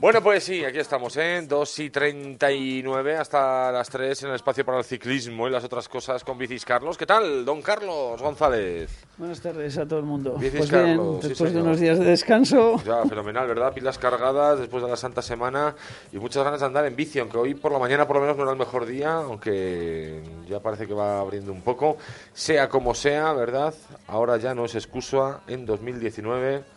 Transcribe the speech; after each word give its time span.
Bueno, 0.00 0.22
pues 0.22 0.44
sí, 0.44 0.62
aquí 0.62 0.78
estamos, 0.78 1.16
¿eh? 1.16 1.42
2 1.48 1.78
y 1.78 1.90
39 1.90 3.16
hasta 3.16 3.72
las 3.72 3.88
3 3.88 4.24
en 4.24 4.28
el 4.28 4.34
espacio 4.34 4.64
para 4.64 4.78
el 4.78 4.84
ciclismo 4.84 5.48
y 5.48 5.50
las 5.50 5.64
otras 5.64 5.88
cosas 5.88 6.22
con 6.22 6.36
Bicis 6.36 6.64
Carlos. 6.64 6.98
¿Qué 6.98 7.06
tal, 7.06 7.46
don 7.46 7.62
Carlos 7.62 8.20
González? 8.20 8.90
Buenas 9.16 9.40
tardes 9.40 9.78
a 9.78 9.88
todo 9.88 10.00
el 10.00 10.04
mundo. 10.04 10.34
Bicis 10.36 10.58
pues 10.58 10.70
Carlos, 10.70 11.10
bien, 11.12 11.22
sí, 11.22 11.28
después 11.28 11.54
de 11.54 11.62
unos 11.62 11.80
días 11.80 11.98
de 11.98 12.04
descanso, 12.04 12.82
Ya, 12.84 13.02
fenomenal, 13.04 13.46
¿verdad? 13.46 13.72
Pilas 13.72 13.96
cargadas 13.96 14.58
después 14.58 14.82
de 14.82 14.90
la 14.90 14.96
Santa 14.96 15.22
Semana 15.22 15.74
y 16.12 16.18
muchas 16.18 16.44
ganas 16.44 16.60
de 16.60 16.66
andar 16.66 16.84
en 16.84 16.94
bici, 16.94 17.18
aunque 17.18 17.38
hoy 17.38 17.54
por 17.54 17.72
la 17.72 17.78
mañana 17.78 18.06
por 18.06 18.16
lo 18.16 18.22
menos 18.22 18.36
no 18.36 18.42
era 18.42 18.52
el 18.52 18.58
mejor 18.58 18.84
día, 18.84 19.14
aunque 19.14 20.22
ya 20.46 20.60
parece 20.60 20.86
que 20.86 20.92
va 20.92 21.20
abriendo 21.20 21.52
un 21.52 21.62
poco. 21.62 21.96
Sea 22.34 22.68
como 22.68 22.94
sea, 22.94 23.32
¿verdad? 23.32 23.72
Ahora 24.08 24.36
ya 24.36 24.54
no 24.54 24.66
es 24.66 24.74
excusa 24.74 25.40
en 25.46 25.64
2019 25.64 26.73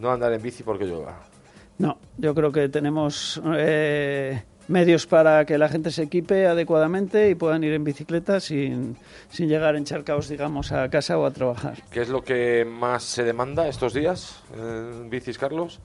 no 0.00 0.10
andar 0.10 0.32
en 0.32 0.42
bici 0.42 0.62
porque 0.62 0.84
llueva. 0.84 1.20
no, 1.78 1.98
yo 2.18 2.34
creo 2.34 2.52
que 2.52 2.68
tenemos 2.68 3.40
eh, 3.56 4.42
medios 4.68 5.06
para 5.06 5.44
que 5.44 5.58
la 5.58 5.68
gente 5.68 5.90
se 5.90 6.02
equipe 6.02 6.46
adecuadamente 6.46 7.30
y 7.30 7.34
puedan 7.34 7.64
ir 7.64 7.72
en 7.72 7.84
bicicleta 7.84 8.40
sin, 8.40 8.96
sin 9.30 9.48
llegar 9.48 9.76
encharcados, 9.76 10.28
digamos, 10.28 10.72
a 10.72 10.88
casa 10.88 11.18
o 11.18 11.26
a 11.26 11.30
trabajar. 11.30 11.82
¿Qué 11.90 12.02
es 12.02 12.08
lo 12.08 12.22
que 12.22 12.64
más 12.64 13.02
se 13.02 13.24
demanda 13.24 13.68
estos 13.68 13.94
días 13.94 14.42
en 14.56 15.10
bicis, 15.10 15.38
Carlos? 15.38 15.80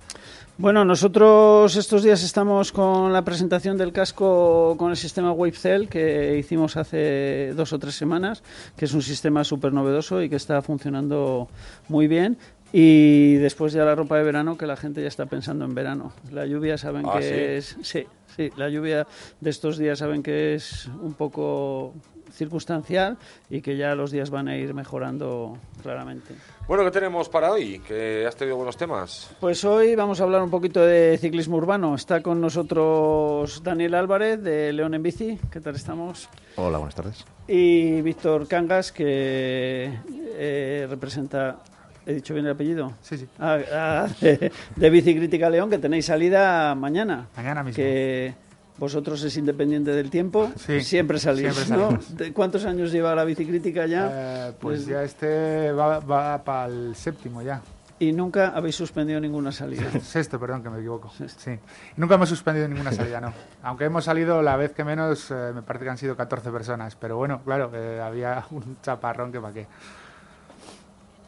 Bueno, 0.60 0.84
nosotros 0.84 1.76
estos 1.76 2.02
días 2.02 2.24
estamos 2.24 2.72
con 2.72 3.14
la 3.14 3.24
presentación 3.24 3.78
del 3.78 3.94
casco 3.94 4.76
con 4.76 4.90
el 4.90 4.98
sistema 4.98 5.32
WaveCell 5.32 5.88
que 5.88 6.36
hicimos 6.40 6.78
hace 6.78 7.54
dos 7.56 7.74
o 7.74 7.80
tres 7.80 7.94
semanas, 7.94 8.42
que 8.76 8.86
es 8.86 8.94
un 8.94 9.04
sistema 9.04 9.44
súper 9.44 9.72
novedoso 9.72 10.20
y 10.20 10.30
que 10.30 10.36
está 10.36 10.64
funcionando 10.64 11.48
muy 11.90 12.08
bien. 12.08 12.40
Y 12.74 13.36
después 13.36 13.74
ya 13.74 13.86
la 13.86 13.96
ropa 13.96 14.18
de 14.18 14.24
verano, 14.24 14.58
que 14.58 14.68
la 14.68 14.76
gente 14.76 15.02
ya 15.02 15.08
está 15.08 15.26
pensando 15.26 15.66
en 15.66 15.74
verano. 15.74 16.12
La 16.32 16.46
lluvia 16.46 16.78
saben 16.78 17.06
Ah, 17.08 17.18
que 17.20 17.24
¿sí? 17.24 17.34
es... 17.34 17.78
Sí, 17.88 18.06
sí, 18.36 18.50
la 18.58 18.70
lluvia 18.70 19.08
de 19.40 19.50
estos 19.50 19.78
días 19.78 20.00
saben 20.00 20.22
que 20.22 20.54
es 20.56 20.88
un 21.02 21.14
poco 21.14 21.94
circunstancial 22.32 23.18
y 23.50 23.62
que 23.62 23.78
ya 23.78 23.96
los 23.96 24.12
días 24.12 24.30
van 24.30 24.48
a 24.50 24.58
ir 24.58 24.74
mejorando 24.74 25.58
claramente. 25.82 26.36
Bueno, 26.68 26.84
¿qué 26.84 26.92
tenemos 26.92 27.30
para 27.30 27.52
hoy? 27.52 27.80
Que 27.80 28.26
has 28.28 28.36
tenido 28.36 28.58
buenos 28.58 28.76
temas. 28.78 29.32
Pues 29.40 29.64
hoy 29.64 29.96
vamos 29.96 30.20
a 30.20 30.26
hablar 30.26 30.44
un 30.44 30.52
poquito 30.52 30.82
de 30.82 31.18
ciclismo 31.20 31.56
urbano. 31.56 31.96
Está 31.96 32.22
con 32.22 32.42
nosotros 32.42 33.64
Daniel 33.64 33.96
Álvarez 33.96 34.44
de 34.44 34.74
León 34.74 34.94
en 34.94 35.02
Bici. 35.04 35.40
¿Qué 35.50 35.62
tal 35.62 35.76
estamos? 35.76 36.28
Hola, 36.58 36.78
buenas 36.78 36.96
tardes. 36.96 37.26
Y 37.48 38.02
Víctor 38.02 38.46
Cangas, 38.48 38.92
que 38.92 39.90
eh, 40.36 40.86
representa. 40.90 41.60
¿He 42.08 42.14
dicho 42.14 42.34
bien 42.34 42.46
el 42.46 42.54
apellido? 42.54 42.94
Sí, 43.02 43.18
sí. 43.18 43.28
Ah, 43.38 43.60
ah, 43.74 44.08
de, 44.22 44.50
de 44.78 44.90
Bici 44.90 45.14
Crítica 45.14 45.50
León, 45.50 45.70
que 45.70 45.78
tenéis 45.78 46.06
salida 46.06 46.74
mañana. 46.74 47.28
Mañana 47.36 47.64
mismo. 47.64 47.76
Que 47.76 48.34
vosotros 48.78 49.22
es 49.24 49.36
independiente 49.36 49.92
del 49.92 50.10
tiempo. 50.10 50.50
Sí, 50.56 50.82
siempre 50.82 51.20
salís, 51.20 51.54
siempre. 51.54 51.98
¿De 52.12 52.32
¿Cuántos 52.32 52.64
años 52.64 52.94
lleva 52.94 53.14
la 53.14 53.26
bicicrítica 53.26 53.88
ya? 53.88 54.10
Eh, 54.50 54.54
pues 54.58 54.86
ya 54.86 55.04
este 55.04 55.74
va, 55.74 56.00
va 56.00 56.44
para 56.46 56.68
el 56.68 56.96
séptimo 56.96 57.42
ya. 57.42 57.62
Y 58.00 58.14
nunca 58.14 58.50
habéis 58.50 58.76
suspendido 58.76 59.20
ninguna 59.20 59.52
salida. 59.52 59.90
Sexto, 60.02 60.40
perdón, 60.40 60.64
que 60.64 60.70
me 60.70 60.78
equivoco. 60.78 61.10
Sexto. 61.10 61.42
Sí. 61.42 61.60
Nunca 61.98 62.16
hemos 62.16 62.30
suspendido 62.30 62.70
ninguna 62.70 62.94
salida, 62.94 63.20
no. 63.20 63.34
Aunque 63.64 63.86
hemos 63.86 64.06
salido 64.06 64.42
la 64.42 64.56
vez 64.56 64.72
que 64.72 64.84
menos, 64.84 65.30
eh, 65.32 65.52
me 65.54 65.64
parece 65.64 65.84
que 65.84 65.92
han 65.92 65.98
sido 65.98 66.16
14 66.16 66.52
personas. 66.52 66.96
Pero 66.96 67.18
bueno, 67.18 67.42
claro, 67.44 67.70
eh, 67.74 68.00
había 68.00 68.46
un 68.52 68.78
chaparrón 68.82 69.32
que 69.32 69.42
para 69.42 69.54
qué. 69.54 69.68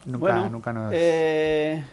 Nunca, 0.06 0.18
bueno, 0.18 0.50
nunca 0.50 0.72
nos... 0.72 0.92
eh, 0.94 1.84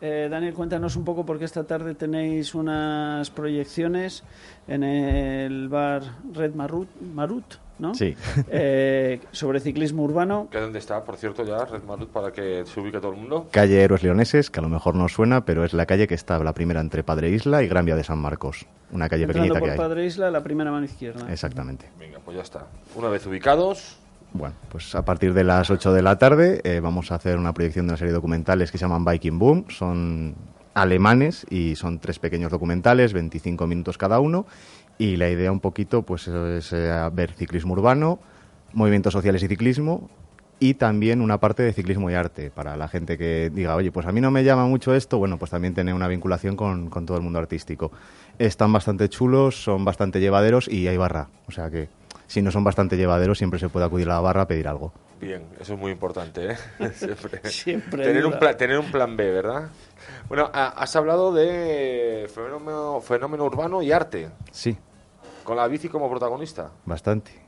eh, 0.00 0.28
Daniel, 0.30 0.54
cuéntanos 0.54 0.96
un 0.96 1.04
poco 1.04 1.24
porque 1.24 1.44
esta 1.44 1.64
tarde 1.64 1.94
tenéis 1.94 2.54
unas 2.54 3.30
proyecciones 3.30 4.24
en 4.68 4.82
el 4.82 5.68
bar 5.68 6.02
Red 6.32 6.54
Marut, 6.54 6.88
Marut 7.00 7.54
¿no? 7.78 7.94
Sí. 7.94 8.14
Eh, 8.50 9.20
sobre 9.32 9.60
ciclismo 9.60 10.02
urbano. 10.02 10.48
¿Que 10.50 10.60
dónde 10.60 10.78
está, 10.78 11.04
por 11.04 11.16
cierto, 11.16 11.44
ya 11.44 11.64
Red 11.64 11.82
Marut 11.82 12.10
para 12.10 12.32
que 12.32 12.64
se 12.66 12.80
ubique 12.80 12.98
todo 12.98 13.12
el 13.12 13.18
mundo? 13.18 13.48
Calle 13.50 13.82
Héroes 13.82 14.02
Leoneses, 14.02 14.50
que 14.50 14.60
a 14.60 14.62
lo 14.62 14.68
mejor 14.68 14.94
no 14.94 15.08
suena, 15.08 15.44
pero 15.44 15.64
es 15.64 15.74
la 15.74 15.86
calle 15.86 16.06
que 16.06 16.14
está 16.14 16.38
la 16.38 16.52
primera 16.52 16.80
entre 16.80 17.02
Padre 17.02 17.30
Isla 17.30 17.62
y 17.62 17.68
Gran 17.68 17.84
Vía 17.84 17.96
de 17.96 18.04
San 18.04 18.18
Marcos. 18.18 18.66
Una 18.92 19.08
calle 19.08 19.24
Entrando 19.24 19.54
pequeñita 19.54 19.60
por 19.60 19.68
que 19.68 19.72
hay. 19.72 19.78
Padre 19.78 20.06
Isla, 20.06 20.30
la 20.30 20.42
primera 20.42 20.70
mano 20.70 20.84
izquierda. 20.84 21.30
Exactamente. 21.30 21.90
Venga, 21.98 22.18
pues 22.24 22.36
ya 22.36 22.42
está. 22.42 22.66
Una 22.94 23.08
vez 23.08 23.26
ubicados, 23.26 23.98
Bueno, 24.36 24.54
pues 24.68 24.94
a 24.94 25.04
partir 25.04 25.32
de 25.32 25.44
las 25.44 25.70
8 25.70 25.92
de 25.92 26.02
la 26.02 26.18
tarde 26.18 26.60
eh, 26.64 26.80
vamos 26.80 27.10
a 27.10 27.14
hacer 27.14 27.38
una 27.38 27.54
proyección 27.54 27.86
de 27.86 27.92
una 27.92 27.96
serie 27.96 28.10
de 28.10 28.16
documentales 28.16 28.70
que 28.70 28.76
se 28.76 28.82
llaman 28.82 29.04
Biking 29.04 29.38
Boom. 29.38 29.64
Son 29.68 30.34
alemanes 30.74 31.46
y 31.48 31.74
son 31.76 32.00
tres 32.00 32.18
pequeños 32.18 32.50
documentales, 32.50 33.14
25 33.14 33.66
minutos 33.66 33.96
cada 33.96 34.20
uno. 34.20 34.46
Y 34.98 35.16
la 35.16 35.30
idea 35.30 35.50
un 35.50 35.60
poquito 35.60 36.02
pues 36.02 36.28
es 36.28 36.72
eh, 36.72 37.10
ver 37.12 37.32
ciclismo 37.32 37.72
urbano, 37.72 38.18
movimientos 38.74 39.14
sociales 39.14 39.42
y 39.42 39.48
ciclismo 39.48 40.10
y 40.58 40.74
también 40.74 41.20
una 41.20 41.38
parte 41.38 41.62
de 41.62 41.72
ciclismo 41.72 42.10
y 42.10 42.14
arte 42.14 42.50
para 42.50 42.76
la 42.76 42.88
gente 42.88 43.18
que 43.18 43.50
diga, 43.52 43.74
oye, 43.74 43.92
pues 43.92 44.06
a 44.06 44.12
mí 44.12 44.20
no 44.20 44.30
me 44.30 44.44
llama 44.44 44.66
mucho 44.66 44.94
esto, 44.94 45.18
bueno, 45.18 45.38
pues 45.38 45.50
también 45.50 45.74
tener 45.74 45.94
una 45.94 46.08
vinculación 46.08 46.56
con, 46.56 46.88
con 46.88 47.04
todo 47.04 47.16
el 47.16 47.22
mundo 47.22 47.38
artístico. 47.38 47.92
Están 48.38 48.72
bastante 48.72 49.08
chulos, 49.08 49.62
son 49.62 49.84
bastante 49.84 50.20
llevaderos 50.20 50.68
y 50.68 50.88
hay 50.88 50.96
barra, 50.96 51.28
o 51.46 51.52
sea 51.52 51.70
que 51.70 51.88
si 52.26 52.42
no 52.42 52.50
son 52.50 52.64
bastante 52.64 52.96
llevaderos 52.96 53.38
siempre 53.38 53.58
se 53.58 53.68
puede 53.68 53.86
acudir 53.86 54.08
a 54.10 54.14
la 54.14 54.20
barra 54.20 54.42
a 54.42 54.46
pedir 54.48 54.68
algo. 54.68 54.92
bien, 55.20 55.46
eso 55.60 55.74
es 55.74 55.78
muy 55.78 55.90
importante, 55.92 56.52
¿eh? 56.52 56.56
Siempre. 56.94 57.40
Siempre 57.50 58.04
tener, 58.04 58.26
un 58.26 58.38
plan, 58.38 58.56
tener 58.56 58.78
un 58.78 58.90
plan 58.90 59.16
B, 59.16 59.30
¿verdad? 59.30 59.70
Bueno, 60.28 60.50
ha- 60.52 60.68
has 60.68 60.94
hablado 60.96 61.32
de 61.32 62.28
fenómeno, 62.34 63.00
fenómeno 63.00 63.44
urbano 63.44 63.82
y 63.82 63.92
arte, 63.92 64.28
Sí, 64.50 64.76
con 65.44 65.56
la 65.56 65.66
bici 65.68 65.88
como 65.88 66.10
protagonista. 66.10 66.70
bastante. 66.84 67.45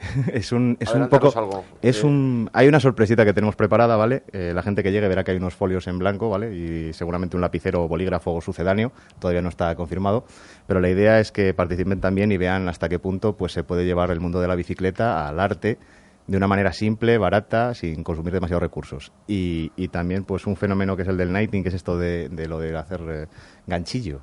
es 0.32 0.52
un, 0.52 0.76
es 0.80 0.92
un 0.94 1.08
poco... 1.08 1.32
algo. 1.36 1.64
Es 1.82 2.02
Eh, 2.02 2.06
un, 2.06 2.50
hay 2.52 2.68
una 2.68 2.80
sorpresita 2.80 3.24
que 3.24 3.32
tenemos 3.32 3.56
preparada, 3.56 3.96
¿vale? 3.96 4.22
Eh, 4.32 4.52
la 4.54 4.62
gente 4.62 4.82
que 4.82 4.92
llegue 4.92 5.08
verá 5.08 5.24
que 5.24 5.32
hay 5.32 5.36
unos 5.36 5.54
folios 5.54 5.86
en 5.86 5.98
blanco, 5.98 6.30
¿vale? 6.30 6.54
Y 6.54 6.92
seguramente 6.92 7.36
un 7.36 7.42
lapicero 7.42 7.84
o 7.84 7.88
bolígrafo 7.88 8.40
sucedáneo, 8.40 8.92
todavía 9.18 9.42
no 9.42 9.48
está 9.48 9.74
confirmado, 9.74 10.24
pero 10.66 10.80
la 10.80 10.88
idea 10.88 11.20
es 11.20 11.32
que 11.32 11.52
participen 11.54 12.00
también 12.00 12.32
y 12.32 12.36
vean 12.36 12.68
hasta 12.68 12.88
qué 12.88 12.98
punto 12.98 13.36
pues 13.36 13.52
se 13.52 13.62
puede 13.64 13.84
llevar 13.84 14.10
el 14.10 14.20
mundo 14.20 14.40
de 14.40 14.48
la 14.48 14.54
bicicleta 14.54 15.28
al 15.28 15.40
arte 15.40 15.78
de 16.26 16.36
una 16.36 16.46
manera 16.46 16.72
simple, 16.72 17.18
barata, 17.18 17.74
sin 17.74 18.04
consumir 18.04 18.32
demasiados 18.32 18.62
recursos. 18.62 19.12
Y, 19.26 19.72
y 19.76 19.88
también 19.88 20.24
pues 20.24 20.46
un 20.46 20.54
fenómeno 20.56 20.96
que 20.96 21.02
es 21.02 21.08
el 21.08 21.16
del 21.16 21.32
nighting, 21.32 21.62
que 21.62 21.70
es 21.70 21.74
esto 21.74 21.98
de, 21.98 22.28
de 22.28 22.46
lo 22.46 22.58
de 22.60 22.76
hacer 22.76 23.00
eh, 23.08 23.26
ganchillo. 23.66 24.22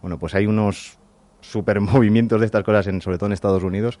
Bueno, 0.00 0.18
pues 0.18 0.34
hay 0.34 0.46
unos 0.46 0.98
super 1.40 1.80
movimientos 1.80 2.40
de 2.40 2.46
estas 2.46 2.62
cosas, 2.62 2.86
en, 2.86 3.00
sobre 3.00 3.18
todo 3.18 3.26
en 3.26 3.32
Estados 3.32 3.64
Unidos, 3.64 3.98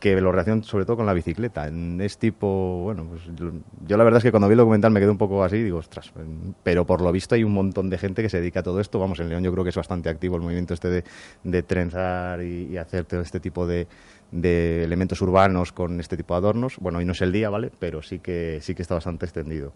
que 0.00 0.20
lo 0.20 0.30
relacionan 0.30 0.62
sobre 0.62 0.84
todo 0.84 0.96
con 0.96 1.06
la 1.06 1.14
bicicleta. 1.14 1.70
Es 2.00 2.18
tipo, 2.18 2.82
bueno, 2.82 3.06
pues 3.08 3.22
yo, 3.34 3.96
la 3.96 4.04
verdad 4.04 4.18
es 4.18 4.24
que 4.24 4.30
cuando 4.30 4.48
vi 4.48 4.52
el 4.52 4.58
documental 4.58 4.90
me 4.90 5.00
quedé 5.00 5.10
un 5.10 5.18
poco 5.18 5.42
así, 5.42 5.62
digo, 5.62 5.78
ostras, 5.78 6.12
mm, 6.14 6.50
pero 6.62 6.84
por 6.86 7.00
lo 7.00 7.10
visto 7.12 7.34
hay 7.34 7.44
un 7.44 7.52
montón 7.52 7.88
de 7.88 7.98
gente 7.98 8.22
que 8.22 8.28
se 8.28 8.38
dedica 8.38 8.60
a 8.60 8.62
todo 8.62 8.80
esto. 8.80 8.98
Vamos, 8.98 9.20
en 9.20 9.28
León 9.28 9.42
yo 9.42 9.52
creo 9.52 9.64
que 9.64 9.70
es 9.70 9.76
bastante 9.76 10.08
activo 10.08 10.36
el 10.36 10.42
movimiento 10.42 10.74
este 10.74 10.88
de, 10.88 11.04
de 11.44 11.62
trenzar 11.62 12.42
y, 12.42 12.76
hacer 12.76 13.04
todo 13.04 13.20
este 13.22 13.40
tipo 13.40 13.66
de, 13.66 13.86
elementos 14.32 15.20
urbanos 15.22 15.72
con 15.72 15.98
este 15.98 16.16
tipo 16.16 16.34
de 16.34 16.38
adornos. 16.38 16.76
Bueno, 16.78 16.98
hoy 16.98 17.04
no 17.04 17.12
es 17.12 17.22
el 17.22 17.32
día, 17.32 17.48
¿vale? 17.48 17.70
Pero 17.78 18.02
sí 18.02 18.18
que, 18.18 18.58
sí 18.60 18.74
que 18.74 18.82
está 18.82 18.94
bastante 18.94 19.24
extendido. 19.24 19.72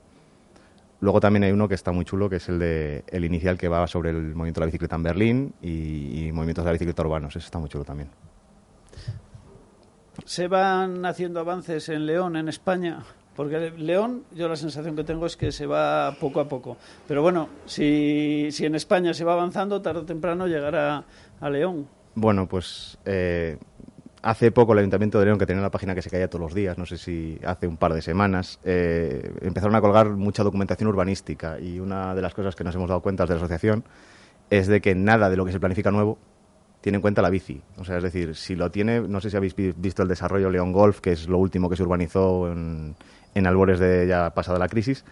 Luego 1.00 1.19
también 1.19 1.44
hay 1.44 1.53
uno 1.53 1.67
que 1.67 1.75
está 1.75 1.93
muy 1.93 2.05
chulo, 2.05 2.29
que 2.29 2.37
es 2.37 2.49
el 2.50 2.59
de 2.59 3.05
el 3.09 3.25
inicial 3.25 3.56
que 3.56 3.69
va 3.69 3.87
sobre 3.87 4.11
el 4.11 4.35
movimiento 4.35 4.61
de 4.61 4.67
la 4.67 4.67
bicicleta 4.67 4.97
en 4.97 5.03
Berlín 5.03 5.55
y, 5.62 6.27
y 6.27 6.33
movimientos 6.33 6.62
de 6.62 6.69
la 6.69 6.73
bicicleta 6.73 7.03
urbanos. 7.03 7.35
Ese 7.37 7.47
está 7.47 7.59
muy 7.59 7.71
chulo 7.71 7.85
también. 7.85 8.11
Se 10.25 10.49
van 10.49 11.05
haciendo 11.07 11.41
avances 11.41 11.89
en 11.89 12.07
León, 12.07 12.37
en 12.37 12.49
España. 12.49 13.05
Porque 13.37 13.73
León, 13.77 14.25
yo 14.35 14.49
la 14.49 14.57
sensación 14.57 14.97
que 14.97 15.05
tengo 15.05 15.25
es 15.27 15.37
que 15.37 15.53
se 15.53 15.67
va 15.67 16.15
poco 16.21 16.41
a 16.41 16.49
poco. 16.49 16.77
Pero 17.09 17.23
bueno, 17.23 17.49
si, 17.65 18.49
si 18.51 18.67
en 18.67 18.75
España 18.75 19.15
se 19.15 19.25
va 19.25 19.33
avanzando, 19.33 19.81
tarde 19.81 20.01
o 20.01 20.05
temprano 20.05 20.47
llegará 20.47 21.05
a 21.41 21.51
León. 21.51 21.89
Bueno, 22.15 22.47
pues 22.47 22.99
eh, 23.05 23.57
hace 24.23 24.53
poco 24.53 24.73
el 24.73 24.81
Ayuntamiento 24.81 25.19
de 25.19 25.27
León, 25.27 25.39
que 25.39 25.47
tenía 25.47 25.61
una 25.61 25.71
página 25.71 25.95
que 25.95 26.03
se 26.03 26.11
caía 26.11 26.29
todos 26.29 26.43
los 26.43 26.55
días, 26.55 26.77
no 26.77 26.87
sé 26.87 26.99
si 26.99 27.39
hace 27.45 27.67
un 27.67 27.77
par 27.77 27.95
de 27.95 28.03
semanas, 28.03 28.59
eh, 28.65 29.33
empezaron 29.43 29.75
a 29.75 29.81
colgar 29.81 30.11
mucha 30.11 30.43
documentación 30.43 30.89
urbanística 30.89 31.59
y 31.59 31.81
una 31.81 32.15
de 32.15 32.23
las 32.23 32.35
cosas 32.35 32.55
que 32.55 32.65
nos 32.65 32.75
hemos 32.75 32.89
dado 32.89 33.01
cuenta 33.01 33.25
de 33.25 33.31
la 33.31 33.37
asociación 33.37 33.85
es 34.51 34.67
de 34.67 34.81
que 34.81 34.95
nada 34.95 35.31
de 35.31 35.37
lo 35.37 35.45
que 35.45 35.53
se 35.53 35.61
planifica 35.61 35.91
nuevo 35.91 36.19
tiene 36.81 36.97
en 36.97 37.03
cuenta 37.03 37.23
la 37.23 37.31
bici. 37.31 37.61
O 37.79 37.85
sea, 37.85 37.99
es 37.99 38.03
decir, 38.03 38.35
si 38.35 38.56
lo 38.56 38.71
tiene, 38.71 39.00
no 39.00 39.21
sé 39.21 39.31
si 39.31 39.37
habéis 39.37 39.55
visto 39.56 40.03
el 40.03 40.09
desarrollo 40.09 40.50
León 40.50 40.73
Golf, 40.73 41.00
que 41.00 41.12
es 41.12 41.29
lo 41.29 41.38
último 41.38 41.69
que 41.69 41.77
se 41.77 41.82
urbanizó 41.82 42.50
en, 42.50 42.97
en 43.35 43.47
albores 43.47 43.79
de 43.79 44.06
ya 44.06 44.31
pasada 44.35 44.59
la 44.59 44.69
crisis, 44.69 45.05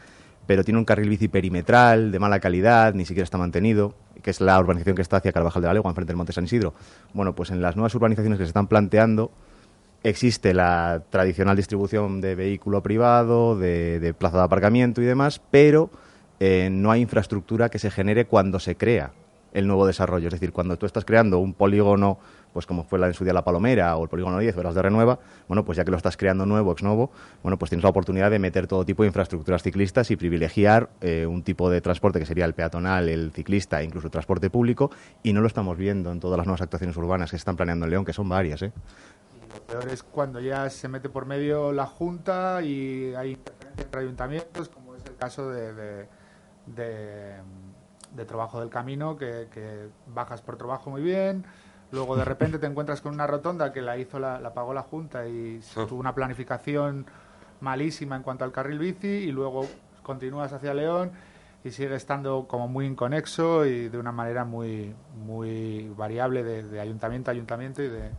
pero 0.46 0.64
tiene 0.64 0.78
un 0.78 0.84
carril 0.84 1.10
bici 1.10 1.28
perimetral, 1.28 2.10
de 2.10 2.18
mala 2.18 2.40
calidad, 2.40 2.94
ni 2.94 3.04
siquiera 3.04 3.24
está 3.24 3.36
mantenido, 3.36 3.94
que 4.22 4.30
es 4.30 4.40
la 4.40 4.58
urbanización 4.58 4.96
que 4.96 5.02
está 5.02 5.18
hacia 5.18 5.32
Carvajal 5.32 5.62
de 5.62 5.68
la 5.68 5.74
Legua, 5.74 5.90
enfrente 5.90 6.10
del 6.10 6.16
Monte 6.16 6.32
San 6.32 6.44
Isidro. 6.44 6.72
Bueno, 7.12 7.34
pues 7.34 7.50
en 7.50 7.60
las 7.60 7.76
nuevas 7.76 7.94
urbanizaciones 7.94 8.38
que 8.38 8.44
se 8.44 8.48
están 8.48 8.66
planteando 8.66 9.30
existe 10.02 10.54
la 10.54 11.02
tradicional 11.10 11.56
distribución 11.56 12.20
de 12.20 12.34
vehículo 12.34 12.82
privado, 12.82 13.58
de, 13.58 14.14
plaza 14.16 14.38
de 14.38 14.44
aparcamiento 14.44 15.02
y 15.02 15.04
demás, 15.04 15.40
pero 15.50 15.90
eh, 16.40 16.68
no 16.70 16.90
hay 16.90 17.02
infraestructura 17.02 17.68
que 17.68 17.78
se 17.78 17.90
genere 17.90 18.24
cuando 18.24 18.58
se 18.58 18.76
crea 18.76 19.12
el 19.52 19.66
nuevo 19.66 19.86
desarrollo. 19.86 20.28
Es 20.28 20.34
decir, 20.34 20.52
cuando 20.52 20.76
tú 20.76 20.86
estás 20.86 21.04
creando 21.04 21.38
un 21.38 21.54
polígono 21.54 22.18
pues 22.52 22.66
como 22.66 22.84
fue 22.84 22.98
la 22.98 23.06
en 23.06 23.14
su 23.14 23.24
día 23.24 23.32
La 23.32 23.44
Palomera 23.44 23.96
o 23.96 24.02
el 24.02 24.08
Polígono 24.08 24.38
10 24.38 24.56
o 24.56 24.62
las 24.62 24.74
de 24.74 24.82
Renueva, 24.82 25.18
bueno, 25.46 25.64
pues 25.64 25.76
ya 25.76 25.84
que 25.84 25.90
lo 25.90 25.96
estás 25.96 26.16
creando 26.16 26.46
nuevo, 26.46 26.72
ex 26.72 26.82
novo, 26.82 27.10
bueno, 27.42 27.58
pues 27.58 27.68
tienes 27.70 27.84
la 27.84 27.90
oportunidad 27.90 28.30
de 28.30 28.38
meter 28.38 28.66
todo 28.66 28.84
tipo 28.84 29.02
de 29.02 29.08
infraestructuras 29.08 29.62
ciclistas 29.62 30.10
y 30.10 30.16
privilegiar 30.16 30.90
eh, 31.00 31.26
un 31.26 31.42
tipo 31.42 31.70
de 31.70 31.80
transporte 31.80 32.18
que 32.18 32.26
sería 32.26 32.44
el 32.44 32.54
peatonal, 32.54 33.08
el 33.08 33.32
ciclista 33.32 33.82
incluso 33.82 34.08
el 34.08 34.10
transporte 34.10 34.50
público, 34.50 34.90
y 35.22 35.32
no 35.32 35.40
lo 35.40 35.46
estamos 35.46 35.76
viendo 35.76 36.10
en 36.10 36.20
todas 36.20 36.36
las 36.36 36.46
nuevas 36.46 36.62
actuaciones 36.62 36.96
urbanas 36.96 37.30
que 37.30 37.36
se 37.36 37.42
están 37.42 37.56
planeando 37.56 37.86
en 37.86 37.90
León, 37.90 38.04
que 38.04 38.12
son 38.12 38.28
varias, 38.28 38.62
¿eh? 38.62 38.72
Lo 39.54 39.62
peor 39.62 39.88
es 39.88 40.02
cuando 40.02 40.40
ya 40.40 40.68
se 40.68 40.88
mete 40.88 41.08
por 41.08 41.24
medio 41.24 41.72
la 41.72 41.86
Junta 41.86 42.60
y 42.62 43.14
hay 43.14 43.30
interferencia 43.30 43.84
entre 43.84 44.00
ayuntamientos, 44.02 44.68
como 44.68 44.94
es 44.94 45.04
el 45.06 45.16
caso 45.16 45.48
de, 45.48 46.06
trabajo 48.26 48.60
del 48.60 48.70
camino, 48.70 49.16
que, 49.16 49.48
que 49.52 49.88
bajas 50.06 50.42
por 50.42 50.56
trabajo 50.56 50.90
muy 50.90 51.02
bien, 51.02 51.44
Luego 51.90 52.16
de 52.16 52.24
repente 52.24 52.58
te 52.58 52.66
encuentras 52.66 53.00
con 53.00 53.14
una 53.14 53.26
rotonda 53.26 53.72
que 53.72 53.80
la 53.80 53.96
hizo 53.96 54.18
la, 54.18 54.52
pagó 54.52 54.74
la 54.74 54.82
Junta 54.82 55.26
y 55.26 55.60
ah. 55.76 55.86
tuvo 55.88 56.00
una 56.00 56.14
planificación 56.14 57.06
malísima 57.60 58.16
en 58.16 58.22
cuanto 58.22 58.44
al 58.44 58.52
carril 58.52 58.78
bici 58.78 59.08
y 59.08 59.32
luego 59.32 59.66
continúas 60.02 60.52
hacia 60.52 60.74
León 60.74 61.12
y 61.64 61.70
sigue 61.70 61.94
estando 61.94 62.46
como 62.46 62.68
muy 62.68 62.86
inconexo 62.86 63.66
y 63.66 63.88
de 63.88 63.98
una 63.98 64.12
manera 64.12 64.44
muy 64.44 64.94
muy 65.24 65.88
variable 65.96 66.44
de, 66.44 66.80
ayuntamiento 66.80 67.30
a 67.30 67.32
ayuntamiento 67.32 67.82
y 67.82 67.88
de 67.88 68.10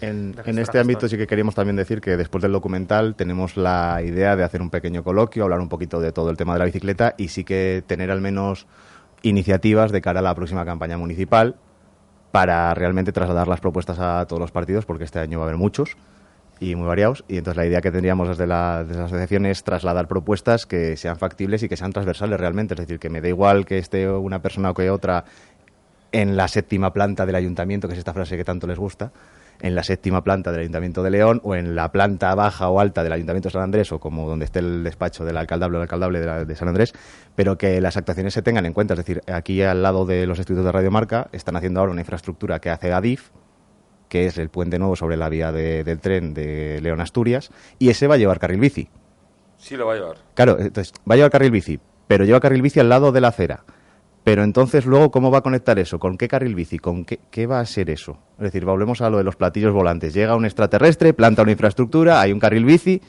en, 0.00 0.34
en, 0.44 0.58
este 0.58 0.78
ámbito 0.78 1.08
sí 1.08 1.16
que 1.16 1.26
queríamos 1.26 1.54
también 1.54 1.76
decir 1.76 2.00
que 2.00 2.16
después 2.16 2.42
del 2.42 2.52
documental 2.52 3.14
tenemos 3.14 3.56
la 3.56 4.00
idea 4.04 4.36
de 4.36 4.44
hacer 4.44 4.62
un 4.62 4.70
pequeño 4.70 5.02
coloquio, 5.02 5.44
hablar 5.44 5.60
un 5.60 5.68
poquito 5.68 6.00
de 6.00 6.12
todo 6.12 6.30
el 6.30 6.36
tema 6.36 6.52
de 6.54 6.58
la 6.60 6.64
bicicleta 6.64 7.14
y 7.18 7.28
sí 7.28 7.44
que 7.44 7.82
tener 7.86 8.10
al 8.10 8.20
menos 8.20 8.66
iniciativas 9.22 9.90
de 9.92 10.00
cara 10.00 10.20
a 10.20 10.22
la 10.22 10.34
próxima 10.34 10.64
campaña 10.64 10.98
municipal 10.98 11.56
para 12.30 12.74
realmente 12.74 13.12
trasladar 13.12 13.48
las 13.48 13.60
propuestas 13.60 13.98
a 13.98 14.26
todos 14.26 14.40
los 14.40 14.50
partidos, 14.50 14.84
porque 14.86 15.04
este 15.04 15.20
año 15.20 15.38
va 15.38 15.44
a 15.44 15.48
haber 15.48 15.58
muchos 15.58 15.96
y 16.60 16.74
muy 16.74 16.86
variados. 16.86 17.24
Y 17.28 17.38
entonces 17.38 17.56
la 17.56 17.66
idea 17.66 17.80
que 17.80 17.90
tendríamos 17.90 18.28
desde 18.28 18.46
la, 18.46 18.84
desde 18.84 18.98
la 18.98 19.06
asociación 19.06 19.46
es 19.46 19.62
trasladar 19.64 20.08
propuestas 20.08 20.66
que 20.66 20.96
sean 20.96 21.16
factibles 21.16 21.62
y 21.62 21.68
que 21.68 21.76
sean 21.76 21.92
transversales 21.92 22.38
realmente. 22.38 22.74
Es 22.74 22.80
decir, 22.80 22.98
que 22.98 23.08
me 23.08 23.20
da 23.20 23.28
igual 23.28 23.64
que 23.64 23.78
esté 23.78 24.08
una 24.08 24.42
persona 24.42 24.70
o 24.70 24.74
que 24.74 24.90
otra 24.90 25.24
en 26.12 26.36
la 26.36 26.48
séptima 26.48 26.92
planta 26.92 27.26
del 27.26 27.34
ayuntamiento, 27.34 27.88
que 27.88 27.94
es 27.94 27.98
esta 27.98 28.12
frase 28.12 28.36
que 28.36 28.44
tanto 28.44 28.66
les 28.66 28.78
gusta, 28.78 29.12
en 29.60 29.74
la 29.74 29.82
séptima 29.82 30.22
planta 30.22 30.50
del 30.52 30.60
Ayuntamiento 30.60 31.02
de 31.02 31.10
León 31.10 31.40
o 31.44 31.54
en 31.54 31.74
la 31.74 31.90
planta 31.92 32.34
baja 32.34 32.68
o 32.68 32.80
alta 32.80 33.02
del 33.02 33.12
Ayuntamiento 33.12 33.48
de 33.48 33.52
San 33.52 33.62
Andrés 33.62 33.92
o 33.92 33.98
como 33.98 34.28
donde 34.28 34.44
esté 34.44 34.60
el 34.60 34.84
despacho 34.84 35.24
del 35.24 35.36
alcaldable 35.36 35.76
o 35.76 35.80
el 35.80 35.82
alcaldable 35.82 36.20
de, 36.20 36.56
San 36.56 36.68
Andrés, 36.68 36.92
pero 37.34 37.56
que 37.58 37.80
las 37.80 37.96
actuaciones 37.96 38.34
se 38.34 38.42
tengan 38.42 38.66
en 38.66 38.72
cuenta. 38.72 38.94
Es 38.94 38.98
decir, 38.98 39.22
aquí 39.26 39.62
al 39.62 39.82
lado 39.82 40.06
de 40.06 40.26
los 40.26 40.38
estudios 40.38 40.64
de 40.64 40.72
Radiomarca 40.72 41.28
están 41.32 41.56
haciendo 41.56 41.80
ahora 41.80 41.92
una 41.92 42.02
infraestructura 42.02 42.60
que 42.60 42.70
hace 42.70 42.92
ADIF, 42.92 43.30
que 44.08 44.26
es 44.26 44.38
el 44.38 44.48
puente 44.48 44.78
nuevo 44.78 44.96
sobre 44.96 45.16
la 45.16 45.28
vía 45.28 45.50
del 45.50 45.98
tren 46.00 46.34
de 46.34 46.80
León 46.80 47.00
Asturias, 47.00 47.50
y 47.78 47.88
ese 47.88 48.06
va 48.06 48.14
a 48.14 48.18
llevar 48.18 48.38
carril 48.38 48.60
bici. 48.60 48.88
Sí, 49.56 49.76
lo 49.76 49.86
va 49.86 49.94
a 49.94 49.96
llevar. 49.96 50.16
Claro, 50.34 50.58
entonces 50.58 50.92
va 51.08 51.14
a 51.14 51.16
llevar 51.16 51.30
carril 51.30 51.50
bici, 51.50 51.80
pero 52.06 52.24
lleva 52.24 52.40
carril 52.40 52.62
bici 52.62 52.80
al 52.80 52.88
lado 52.88 53.12
de 53.12 53.20
la 53.20 53.28
acera. 53.28 53.64
Pero 54.24 54.42
entonces 54.42 54.86
luego, 54.86 55.10
¿cómo 55.10 55.30
va 55.30 55.38
a 55.38 55.42
conectar 55.42 55.78
eso? 55.78 55.98
¿Con 55.98 56.16
qué 56.16 56.28
carril 56.28 56.54
bici? 56.54 56.78
¿Con 56.78 57.04
qué, 57.04 57.20
qué, 57.30 57.46
va 57.46 57.60
a 57.60 57.66
ser 57.66 57.90
eso? 57.90 58.16
Es 58.38 58.44
decir, 58.44 58.64
volvemos 58.64 59.02
a 59.02 59.10
lo 59.10 59.18
de 59.18 59.24
los 59.24 59.36
platillos 59.36 59.74
volantes. 59.74 60.14
Llega 60.14 60.34
un 60.34 60.46
extraterrestre, 60.46 61.12
planta 61.12 61.42
una 61.42 61.52
infraestructura, 61.52 62.22
hay 62.22 62.32
un 62.32 62.40
carril 62.40 62.64
bici 62.64 63.02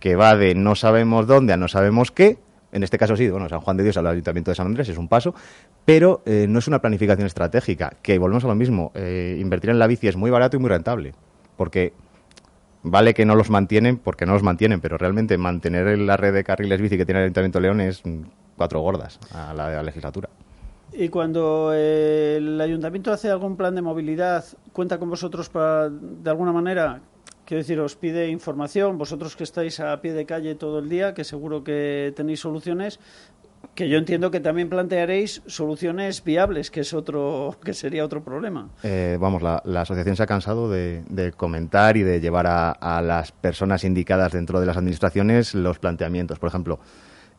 que 0.00 0.16
va 0.16 0.36
de 0.36 0.54
no 0.54 0.74
sabemos 0.74 1.26
dónde 1.26 1.54
a 1.54 1.56
no 1.56 1.66
sabemos 1.66 2.10
qué. 2.10 2.38
En 2.72 2.82
este 2.82 2.98
caso 2.98 3.16
sí, 3.16 3.28
bueno, 3.28 3.48
San 3.48 3.60
Juan 3.60 3.78
de 3.78 3.84
Dios 3.84 3.96
al 3.96 4.06
Ayuntamiento 4.06 4.50
de 4.50 4.54
San 4.54 4.66
Andrés 4.66 4.88
es 4.88 4.98
un 4.98 5.08
paso, 5.08 5.34
pero 5.84 6.22
eh, 6.24 6.46
no 6.48 6.58
es 6.58 6.68
una 6.68 6.80
planificación 6.80 7.26
estratégica, 7.26 7.94
que 8.02 8.18
volvemos 8.18 8.44
a 8.44 8.48
lo 8.48 8.54
mismo. 8.54 8.92
Eh, 8.94 9.38
invertir 9.40 9.70
en 9.70 9.78
la 9.78 9.86
bici 9.86 10.08
es 10.08 10.16
muy 10.16 10.30
barato 10.30 10.56
y 10.56 10.60
muy 10.60 10.68
rentable, 10.68 11.14
porque 11.56 11.92
vale 12.82 13.12
que 13.12 13.24
no 13.24 13.34
los 13.34 13.50
mantienen, 13.50 13.96
porque 13.96 14.26
no 14.26 14.34
los 14.34 14.42
mantienen, 14.42 14.80
pero 14.80 14.98
realmente 14.98 15.36
mantener 15.36 15.98
la 15.98 16.16
red 16.16 16.32
de 16.32 16.44
carriles 16.44 16.80
bici 16.80 16.96
que 16.96 17.04
tiene 17.04 17.20
el 17.20 17.24
Ayuntamiento 17.24 17.58
de 17.58 17.62
León 17.62 17.80
es 17.80 18.02
cuatro 18.56 18.80
gordas 18.80 19.18
a 19.32 19.52
la 19.52 19.82
legislatura. 19.82 20.28
Y 20.92 21.08
cuando 21.08 21.72
el 21.72 22.60
ayuntamiento 22.60 23.12
hace 23.12 23.30
algún 23.30 23.56
plan 23.56 23.74
de 23.74 23.82
movilidad, 23.82 24.44
cuenta 24.72 24.98
con 24.98 25.08
vosotros 25.08 25.48
para, 25.48 25.88
de 25.88 26.30
alguna 26.30 26.52
manera, 26.52 27.00
quiero 27.44 27.62
decir, 27.62 27.80
os 27.80 27.96
pide 27.96 28.28
información, 28.28 28.98
vosotros 28.98 29.36
que 29.36 29.44
estáis 29.44 29.80
a 29.80 30.00
pie 30.00 30.12
de 30.12 30.26
calle 30.26 30.54
todo 30.54 30.78
el 30.78 30.88
día, 30.88 31.14
que 31.14 31.24
seguro 31.24 31.64
que 31.64 32.12
tenéis 32.16 32.40
soluciones, 32.40 32.98
que 33.74 33.88
yo 33.88 33.98
entiendo 33.98 34.30
que 34.30 34.40
también 34.40 34.68
plantearéis 34.68 35.42
soluciones 35.46 36.24
viables, 36.24 36.70
que 36.70 36.80
es 36.80 36.92
otro, 36.92 37.56
que 37.64 37.74
sería 37.74 38.04
otro 38.04 38.22
problema. 38.22 38.68
Eh, 38.82 39.16
vamos, 39.20 39.42
la, 39.42 39.80
asociación 39.80 40.16
se 40.16 40.22
ha 40.22 40.26
cansado 40.26 40.70
de, 40.70 41.32
comentar 41.36 41.96
y 41.96 42.02
de 42.02 42.20
llevar 42.20 42.46
a, 42.46 43.02
las 43.02 43.32
personas 43.32 43.84
indicadas 43.84 44.32
dentro 44.32 44.60
de 44.60 44.66
las 44.66 44.76
administraciones 44.76 45.54
los 45.54 45.78
planteamientos. 45.78 46.38
Por 46.38 46.48
ejemplo, 46.48 46.80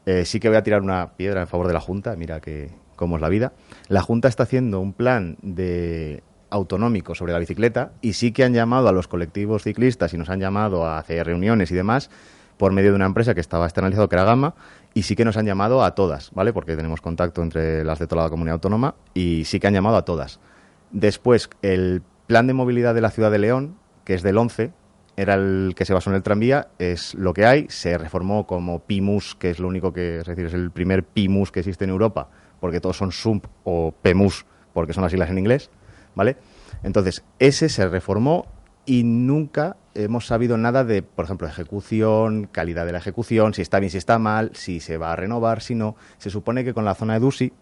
eh, 0.05 0.25
sí 0.25 0.39
que 0.39 0.47
voy 0.47 0.57
a 0.57 0.63
tirar 0.63 0.81
una 0.81 1.13
piedra 1.15 1.41
en 1.41 1.47
favor 1.47 1.67
de 1.67 1.73
la 1.73 1.79
Junta. 1.79 2.15
Mira 2.15 2.39
que 2.39 2.69
como 3.01 3.15
es 3.15 3.21
la 3.21 3.29
vida, 3.29 3.51
la 3.89 4.01
Junta 4.01 4.27
está 4.27 4.43
haciendo 4.43 4.79
un 4.79 4.93
plan 4.93 5.37
de 5.41 6.23
autonómico 6.51 7.15
sobre 7.15 7.33
la 7.33 7.39
bicicleta 7.39 7.93
y 8.01 8.13
sí 8.13 8.31
que 8.31 8.43
han 8.43 8.53
llamado 8.53 8.87
a 8.87 8.91
los 8.91 9.07
colectivos 9.07 9.63
ciclistas 9.63 10.13
y 10.13 10.17
nos 10.17 10.29
han 10.29 10.39
llamado 10.39 10.85
a 10.85 10.99
hacer 10.99 11.25
reuniones 11.25 11.71
y 11.71 11.75
demás 11.75 12.11
por 12.57 12.73
medio 12.73 12.91
de 12.91 12.97
una 12.97 13.07
empresa 13.07 13.33
que 13.33 13.41
estaba 13.41 13.65
externalizado, 13.65 14.07
que 14.07 14.15
era 14.15 14.23
Gama, 14.23 14.53
y 14.93 15.01
sí 15.01 15.15
que 15.15 15.25
nos 15.25 15.35
han 15.35 15.47
llamado 15.47 15.83
a 15.83 15.95
todas, 15.95 16.29
¿vale? 16.35 16.53
Porque 16.53 16.75
tenemos 16.75 17.01
contacto 17.01 17.41
entre 17.41 17.83
las 17.83 17.97
de 17.97 18.05
toda 18.05 18.23
la 18.23 18.29
comunidad 18.29 18.55
autónoma 18.55 18.93
y 19.15 19.45
sí 19.45 19.59
que 19.59 19.65
han 19.65 19.73
llamado 19.73 19.95
a 19.95 20.05
todas. 20.05 20.39
Después, 20.91 21.49
el 21.63 22.03
plan 22.27 22.45
de 22.45 22.53
movilidad 22.53 22.93
de 22.93 23.01
la 23.01 23.09
ciudad 23.09 23.31
de 23.31 23.39
León, 23.39 23.77
que 24.05 24.13
es 24.13 24.21
del 24.21 24.37
11, 24.37 24.73
era 25.17 25.33
el 25.33 25.73
que 25.75 25.85
se 25.85 25.93
basó 25.93 26.11
en 26.11 26.17
el 26.17 26.23
tranvía, 26.23 26.67
es 26.77 27.15
lo 27.15 27.33
que 27.33 27.45
hay, 27.45 27.65
se 27.69 27.97
reformó 27.97 28.45
como 28.45 28.79
PIMUS, 28.79 29.35
que 29.35 29.49
es 29.49 29.59
lo 29.59 29.67
único 29.67 29.91
que, 29.91 30.19
es 30.19 30.25
decir, 30.25 30.45
es 30.45 30.53
el 30.53 30.71
primer 30.71 31.03
PIMUS 31.03 31.51
que 31.51 31.61
existe 31.61 31.85
en 31.85 31.89
Europa, 31.89 32.29
porque 32.61 32.79
todos 32.79 32.95
son 32.95 33.11
SUMP 33.11 33.47
o 33.65 33.93
PEMUS, 34.01 34.45
porque 34.71 34.93
son 34.93 35.01
las 35.01 35.11
siglas 35.11 35.29
en 35.29 35.39
inglés, 35.39 35.69
¿vale? 36.15 36.37
Entonces, 36.83 37.25
ese 37.39 37.67
se 37.67 37.89
reformó 37.89 38.45
y 38.85 39.03
nunca 39.03 39.75
hemos 39.93 40.27
sabido 40.27 40.57
nada 40.57 40.83
de, 40.83 41.03
por 41.03 41.25
ejemplo, 41.25 41.47
ejecución, 41.47 42.47
calidad 42.51 42.85
de 42.85 42.93
la 42.93 42.99
ejecución, 42.99 43.53
si 43.53 43.61
está 43.61 43.79
bien, 43.79 43.91
si 43.91 43.97
está 43.97 44.17
mal, 44.19 44.51
si 44.53 44.79
se 44.79 44.97
va 44.97 45.11
a 45.11 45.15
renovar, 45.15 45.61
si 45.61 45.75
no. 45.75 45.95
Se 46.17 46.29
supone 46.29 46.63
que 46.63 46.73
con 46.73 46.85
la 46.85 46.95
zona 46.95 47.15
de 47.15 47.19
DUSI 47.19 47.53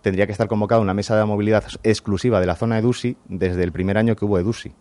tendría 0.00 0.26
que 0.26 0.32
estar 0.32 0.48
convocada 0.48 0.80
una 0.80 0.94
mesa 0.94 1.16
de 1.16 1.24
movilidad 1.24 1.64
exclusiva 1.82 2.40
de 2.40 2.46
la 2.46 2.56
zona 2.56 2.76
de 2.76 2.82
DUSI 2.82 3.16
desde 3.26 3.62
el 3.62 3.72
primer 3.72 3.98
año 3.98 4.16
que 4.16 4.24
hubo 4.24 4.38
EDUSI. 4.38 4.72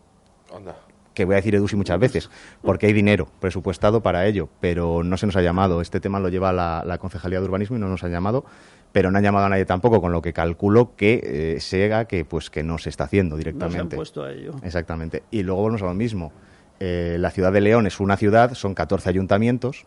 Que 1.13 1.25
voy 1.25 1.33
a 1.33 1.38
decir 1.38 1.53
EDUSI 1.55 1.75
muchas 1.75 2.00
veces, 2.00 2.29
porque 2.62 2.88
hay 2.88 2.93
dinero 2.93 3.27
presupuestado 3.39 4.01
para 4.01 4.25
ello, 4.25 4.50
pero 4.60 5.03
no 5.03 5.17
se 5.17 5.25
nos 5.25 5.36
ha 5.36 5.41
llamado. 5.41 5.81
Este 5.81 6.00
tema 6.00 6.19
lo 6.19 6.29
lleva 6.29 6.53
la, 6.53 6.83
la 6.86 6.98
Concejalía 6.98 7.39
de 7.39 7.45
Urbanismo 7.45 7.75
y 7.75 7.79
no 7.79 7.89
nos 7.89 8.03
ha 8.03 8.07
llamado 8.07 8.45
pero 8.91 9.12
no 9.12 9.17
han 9.17 9.24
llamado 9.24 9.45
a 9.45 9.50
nadie 9.50 9.65
tampoco, 9.65 10.01
con 10.01 10.12
lo 10.12 10.21
que 10.21 10.33
calculo 10.33 10.95
que 10.95 11.21
eh, 11.55 11.60
se 11.60 11.89
que 12.07 12.25
pues 12.25 12.50
que 12.50 12.63
no 12.63 12.77
se 12.77 12.89
está 12.89 13.05
haciendo 13.05 13.38
directamente. 13.38 13.77
No 13.77 13.89
se 13.89 13.95
han 13.95 13.98
puesto 13.98 14.24
a 14.24 14.31
ello. 14.31 14.55
Exactamente. 14.63 15.24
Y 15.31 15.43
luego 15.43 15.62
volvemos 15.62 15.81
a 15.81 15.86
lo 15.86 15.93
mismo. 15.93 16.31
Eh, 16.79 17.17
la 17.19 17.31
ciudad 17.31 17.51
de 17.51 17.62
León 17.62 17.86
es 17.88 18.00
una 18.00 18.17
ciudad, 18.17 18.53
son 18.53 18.74
14 18.74 19.10
ayuntamientos, 19.10 19.86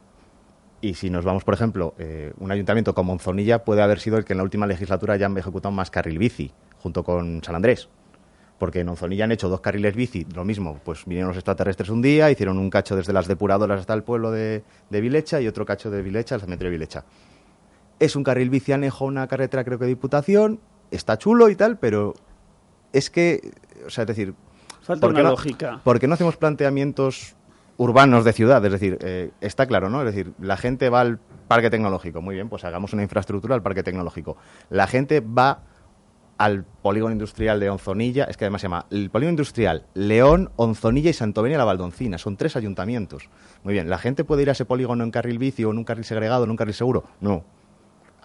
y 0.81 0.95
si 0.95 1.11
nos 1.11 1.25
vamos, 1.25 1.45
por 1.45 1.55
ejemplo, 1.55 1.95
eh, 1.99 2.33
un 2.39 2.53
ayuntamiento 2.53 2.95
como 2.95 3.13
Monzonilla 3.13 3.65
puede 3.65 3.83
haber 3.83 4.01
sido 4.01 4.19
el 4.19 4.25
que 4.25 4.35
en 4.35 4.37
la 4.37 4.43
última 4.43 4.67
legislatura 4.67 5.17
ya 5.17 5.27
han 5.27 5.37
ejecutado 5.37 5.73
más 5.73 5.91
carril 5.91 6.19
bici, 6.19 6.53
junto 6.79 7.03
con 7.03 7.43
San 7.43 7.55
Andrés. 7.55 7.89
Porque 8.59 8.81
en 8.81 8.89
Onzonilla 8.91 9.25
han 9.25 9.33
hecho 9.33 9.49
dos 9.49 9.61
carriles 9.61 9.97
bici, 9.97 10.27
lo 10.35 10.45
mismo, 10.45 10.79
pues 10.85 11.05
vinieron 11.07 11.29
los 11.29 11.39
extraterrestres 11.39 11.89
un 11.89 12.03
día, 12.03 12.31
hicieron 12.31 12.59
un 12.59 12.71
cacho 12.71 12.97
desde 12.97 13.13
las 13.13 13.27
depuradoras 13.27 13.81
hasta 13.81 13.95
el 13.95 14.03
pueblo 14.03 14.31
de, 14.31 14.63
de 14.91 15.01
Vilecha 15.01 15.41
y 15.41 15.49
otro 15.49 15.65
cacho 15.65 15.91
de 15.91 16.03
Vilecha 16.03 16.35
al 16.35 16.43
cementerio 16.43 16.71
de 16.71 16.77
Vilecha 16.77 17.05
es 17.99 18.17
un 18.17 18.25
carril 18.25 18.51
bici 18.51 18.73
anejo 18.73 19.05
una 19.05 19.27
carretera, 19.29 19.65
creo 19.65 19.79
que 19.79 19.85
de 19.85 19.91
Diputación, 19.91 20.61
está 20.91 21.19
chulo 21.19 21.49
y 21.49 21.57
tal, 21.57 21.79
pero 21.79 22.15
es 22.93 23.11
que, 23.11 23.53
o 23.87 23.91
sea, 23.91 24.03
es 24.03 24.09
decir, 24.09 24.35
Falta 24.83 25.07
¿por 25.07 25.15
qué 25.15 25.21
una 25.21 25.31
no- 25.31 25.35
lógica. 25.37 25.81
¿Por 25.83 25.99
qué 25.99 26.07
no 26.07 26.15
hacemos 26.15 26.37
planteamientos 26.37 27.35
urbanos 27.79 28.25
de 28.25 28.33
ciudad? 28.33 28.65
Es 28.65 28.73
decir, 28.73 28.99
eh, 29.01 29.31
está 29.41 29.67
claro, 29.67 29.89
¿no? 29.89 30.01
Es 30.01 30.07
decir, 30.15 30.33
la 30.41 30.57
gente 30.57 30.91
va 30.91 31.01
al 31.01 31.19
parque 31.49 31.71
tecnológico. 31.71 32.21
Muy 32.21 32.35
bien, 32.35 32.49
pues 32.49 32.65
hagamos 32.65 32.93
una 32.93 33.03
infraestructura 33.03 33.55
al 33.55 33.63
parque 33.63 33.83
tecnológico. 33.83 34.37
La 34.71 34.87
gente 34.87 35.21
va 35.21 35.63
al 36.37 36.65
polígono 36.65 37.13
industrial 37.13 37.61
de 37.61 37.71
Onzonilla, 37.71 38.25
es 38.25 38.37
que 38.37 38.45
además 38.45 38.61
se 38.61 38.67
llama 38.67 38.87
el 38.91 39.09
polígono 39.09 39.31
industrial 39.31 39.87
León, 39.95 40.51
Onzonilla 40.57 41.11
y 41.11 41.13
Santovenia 41.13 41.57
la 41.59 41.65
Valdoncina, 41.65 42.19
son 42.19 42.37
tres 42.37 42.57
ayuntamientos. 42.57 43.29
Muy 43.63 43.73
bien, 43.73 43.89
¿la 43.89 43.99
gente 43.99 44.25
puede 44.25 44.43
ir 44.43 44.49
a 44.49 44.53
ese 44.53 44.65
polígono 44.65 45.05
en 45.05 45.11
carril 45.13 45.39
bici 45.39 45.65
o 45.65 45.71
en 45.71 45.79
un 45.79 45.85
carril 45.85 46.05
segregado, 46.05 46.45
en 46.45 46.51
un 46.51 46.57
carril 46.57 46.75
seguro? 46.75 47.05
No. 47.21 47.45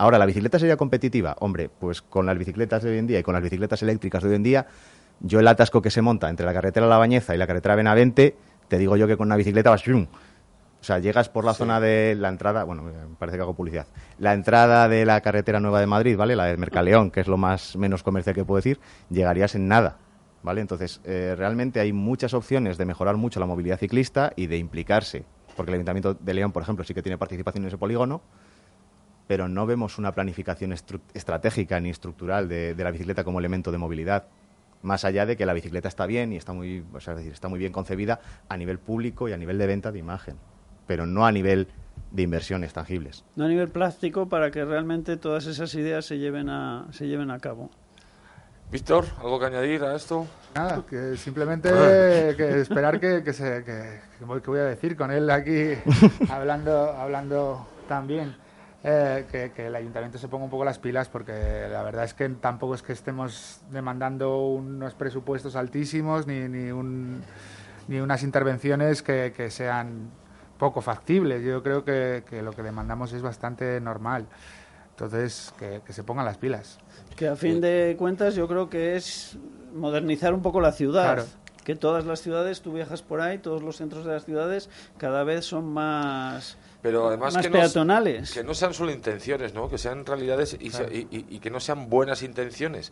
Ahora, 0.02 0.18
¿la 0.18 0.26
bicicleta 0.26 0.58
sería 0.58 0.78
competitiva? 0.78 1.36
Hombre, 1.42 1.68
pues 1.68 2.02
con 2.02 2.26
las 2.26 2.38
bicicletas 2.38 2.82
de 2.82 2.90
hoy 2.90 3.00
en 3.00 3.06
día 3.06 3.20
y 3.20 3.24
con 3.24 3.34
las 3.34 3.44
bicicletas 3.44 3.84
eléctricas 3.84 4.24
de 4.24 4.30
hoy 4.30 4.36
en 4.36 4.44
día, 4.44 4.66
yo 5.20 5.42
el 5.42 5.48
atasco 5.50 5.82
que 5.82 5.92
se 5.92 6.02
monta 6.02 6.30
entre 6.30 6.46
la 6.46 6.54
carretera 6.54 6.88
La 6.88 6.98
Bañeza 6.98 7.36
y 7.36 7.38
la 7.38 7.46
carretera 7.46 7.76
Benavente, 7.76 8.38
te 8.70 8.78
digo 8.78 8.96
yo 8.96 9.08
que 9.08 9.18
con 9.18 9.28
una 9.28 9.36
bicicleta 9.36 9.70
vas... 9.70 9.82
¡shum! 9.84 10.08
O 10.80 10.84
sea, 10.86 11.00
llegas 11.00 11.28
por 11.28 11.44
la 11.44 11.54
zona 11.54 11.82
de 11.82 12.16
la 12.18 12.30
entrada, 12.30 12.64
bueno, 12.64 12.84
me 12.84 12.94
parece 13.20 13.38
que 13.38 13.42
hago 13.42 13.54
publicidad, 13.54 13.88
la 14.20 14.32
entrada 14.32 14.88
de 14.88 15.06
la 15.06 15.20
carretera 15.20 15.60
nueva 15.60 15.82
de 15.82 15.88
Madrid, 15.88 16.16
¿vale? 16.16 16.38
La 16.38 16.46
de 16.46 16.56
Mercaleón, 16.56 17.12
que 17.12 17.20
es 17.20 17.28
lo 17.28 17.36
más 17.36 17.76
menos 17.76 18.02
comercial 18.02 18.34
que 18.34 18.46
puedo 18.46 18.56
decir, 18.56 18.80
llegarías 19.10 19.54
en 19.56 19.68
nada, 19.68 19.98
¿vale? 20.44 20.62
Entonces, 20.62 21.02
eh, 21.04 21.36
realmente 21.38 21.82
hay 21.82 21.92
muchas 21.92 22.34
opciones 22.34 22.78
de 22.78 22.86
mejorar 22.86 23.18
mucho 23.18 23.42
la 23.42 23.46
movilidad 23.48 23.78
ciclista 23.78 24.32
y 24.38 24.48
de 24.48 24.56
implicarse, 24.56 25.26
porque 25.58 25.72
el 25.72 25.76
Ayuntamiento 25.76 26.14
de 26.14 26.34
León, 26.34 26.54
por 26.54 26.64
ejemplo, 26.64 26.86
sí 26.86 26.94
que 26.94 27.02
tiene 27.02 27.18
participación 27.18 27.66
en 27.66 27.68
ese 27.68 27.78
polígono, 27.78 28.22
pero 29.30 29.48
no 29.48 29.68
vemos 29.68 30.00
una 30.00 30.12
planificación 30.12 30.72
estru- 30.72 31.02
estratégica 31.14 31.80
ni 31.80 31.92
estructural 31.92 32.50
de, 32.50 32.74
de 32.74 32.84
la 32.84 32.90
bicicleta 32.90 33.24
como 33.24 33.38
elemento 33.38 33.72
de 33.72 33.78
movilidad. 33.78 34.24
Más 34.82 35.06
allá 35.06 35.28
de 35.28 35.38
que 35.38 35.46
la 35.46 35.54
bicicleta 35.54 35.88
está 35.88 36.08
bien 36.08 36.34
y 36.34 36.38
está 36.38 36.52
muy, 36.52 36.84
o 36.96 37.00
sea, 37.00 37.14
es 37.14 37.20
decir, 37.20 37.34
está 37.34 37.48
muy 37.48 37.60
bien 37.60 37.72
concebida 37.72 38.22
a 38.50 38.58
nivel 38.58 38.80
público 38.80 39.30
y 39.30 39.34
a 39.34 39.38
nivel 39.38 39.60
de 39.60 39.68
venta 39.68 39.92
de 39.92 40.00
imagen, 40.00 40.38
pero 40.88 41.06
no 41.06 41.28
a 41.28 41.32
nivel 41.32 41.68
de 42.10 42.24
inversiones 42.24 42.74
tangibles. 42.74 43.24
No 43.36 43.46
a 43.46 43.48
nivel 43.50 43.70
plástico 43.70 44.28
para 44.28 44.50
que 44.50 44.66
realmente 44.66 45.16
todas 45.16 45.46
esas 45.46 45.76
ideas 45.76 46.06
se 46.06 46.18
lleven 46.18 46.50
a, 46.50 46.88
se 46.90 47.08
lleven 47.08 47.30
a 47.30 47.38
cabo. 47.38 47.70
Víctor, 48.72 49.06
¿algo 49.20 49.40
que 49.40 49.46
añadir 49.46 49.84
a 49.84 49.96
esto? 49.96 50.26
Nada, 50.56 50.84
que 50.90 51.18
simplemente 51.18 51.70
que 52.36 52.62
esperar 52.62 53.00
que, 53.00 53.22
que 53.24 53.34
se, 53.34 53.64
que, 53.64 54.00
que 54.18 54.26
voy- 54.26 54.42
que 54.42 54.50
voy 54.50 54.60
a 54.60 54.64
decir 54.64 54.96
con 54.96 55.12
él 55.12 55.30
aquí 55.30 55.74
hablando, 56.32 56.94
hablando 56.94 57.68
también. 57.88 58.36
Eh, 58.84 59.26
que, 59.32 59.52
que 59.52 59.68
el 59.68 59.76
ayuntamiento 59.76 60.18
se 60.18 60.28
ponga 60.28 60.46
un 60.46 60.50
poco 60.50 60.64
las 60.64 60.80
pilas 60.80 61.10
porque 61.10 61.68
la 61.70 61.84
verdad 61.84 62.06
es 62.06 62.14
que 62.14 62.30
tampoco 62.30 62.76
es 62.76 62.82
que 62.82 62.94
estemos 62.94 63.62
demandando 63.72 64.38
unos 64.48 64.94
presupuestos 64.94 65.56
altísimos 65.56 66.28
ni, 66.28 66.48
ni, 66.48 66.72
un, 66.72 67.22
ni 67.88 68.00
unas 68.00 68.24
intervenciones 68.24 69.02
que, 69.02 69.34
que 69.36 69.52
sean 69.52 70.12
poco 70.58 70.82
factibles. 70.82 71.44
Yo 71.44 71.64
creo 71.64 71.84
que, 71.84 72.24
que 72.30 72.42
lo 72.42 72.52
que 72.52 72.64
demandamos 72.64 73.12
es 73.14 73.22
bastante 73.22 73.82
normal. 73.82 74.28
Entonces, 74.92 75.54
que, 75.58 75.82
que 75.86 75.94
se 75.94 76.04
pongan 76.04 76.26
las 76.26 76.38
pilas. 76.38 76.78
Que 77.16 77.30
a 77.30 77.36
fin 77.36 77.62
de 77.62 77.96
cuentas 77.98 78.36
yo 78.36 78.48
creo 78.48 78.70
que 78.70 78.96
es 78.96 79.38
modernizar 79.74 80.34
un 80.34 80.42
poco 80.42 80.60
la 80.60 80.72
ciudad. 80.74 81.16
Claro. 81.16 81.26
Que 81.64 81.76
todas 81.76 82.06
las 82.06 82.22
ciudades, 82.22 82.62
tú 82.62 82.74
viajas 82.74 83.02
por 83.02 83.22
ahí, 83.22 83.38
todos 83.38 83.62
los 83.62 83.78
centros 83.78 84.06
de 84.06 84.14
las 84.14 84.26
ciudades 84.26 84.70
cada 84.98 85.24
vez 85.24 85.46
son 85.46 85.66
más, 85.72 86.58
Pero 86.82 87.08
además 87.08 87.34
más 87.36 87.44
que 87.44 87.50
no, 87.50 87.60
peatonales. 87.60 88.32
que 88.32 88.44
no 88.44 88.54
sean 88.54 88.74
solo 88.74 88.92
intenciones, 88.92 89.54
¿no? 89.54 89.70
Que 89.70 89.78
sean 89.78 90.06
realidades 90.06 90.58
y, 90.60 90.70
se- 90.72 90.84
y- 90.92 91.08
y- 91.16 91.26
y 91.36 91.40
que 91.40 91.50
no 91.50 91.60
sean 91.60 91.90
buenas 91.90 92.24
intenciones. 92.24 92.92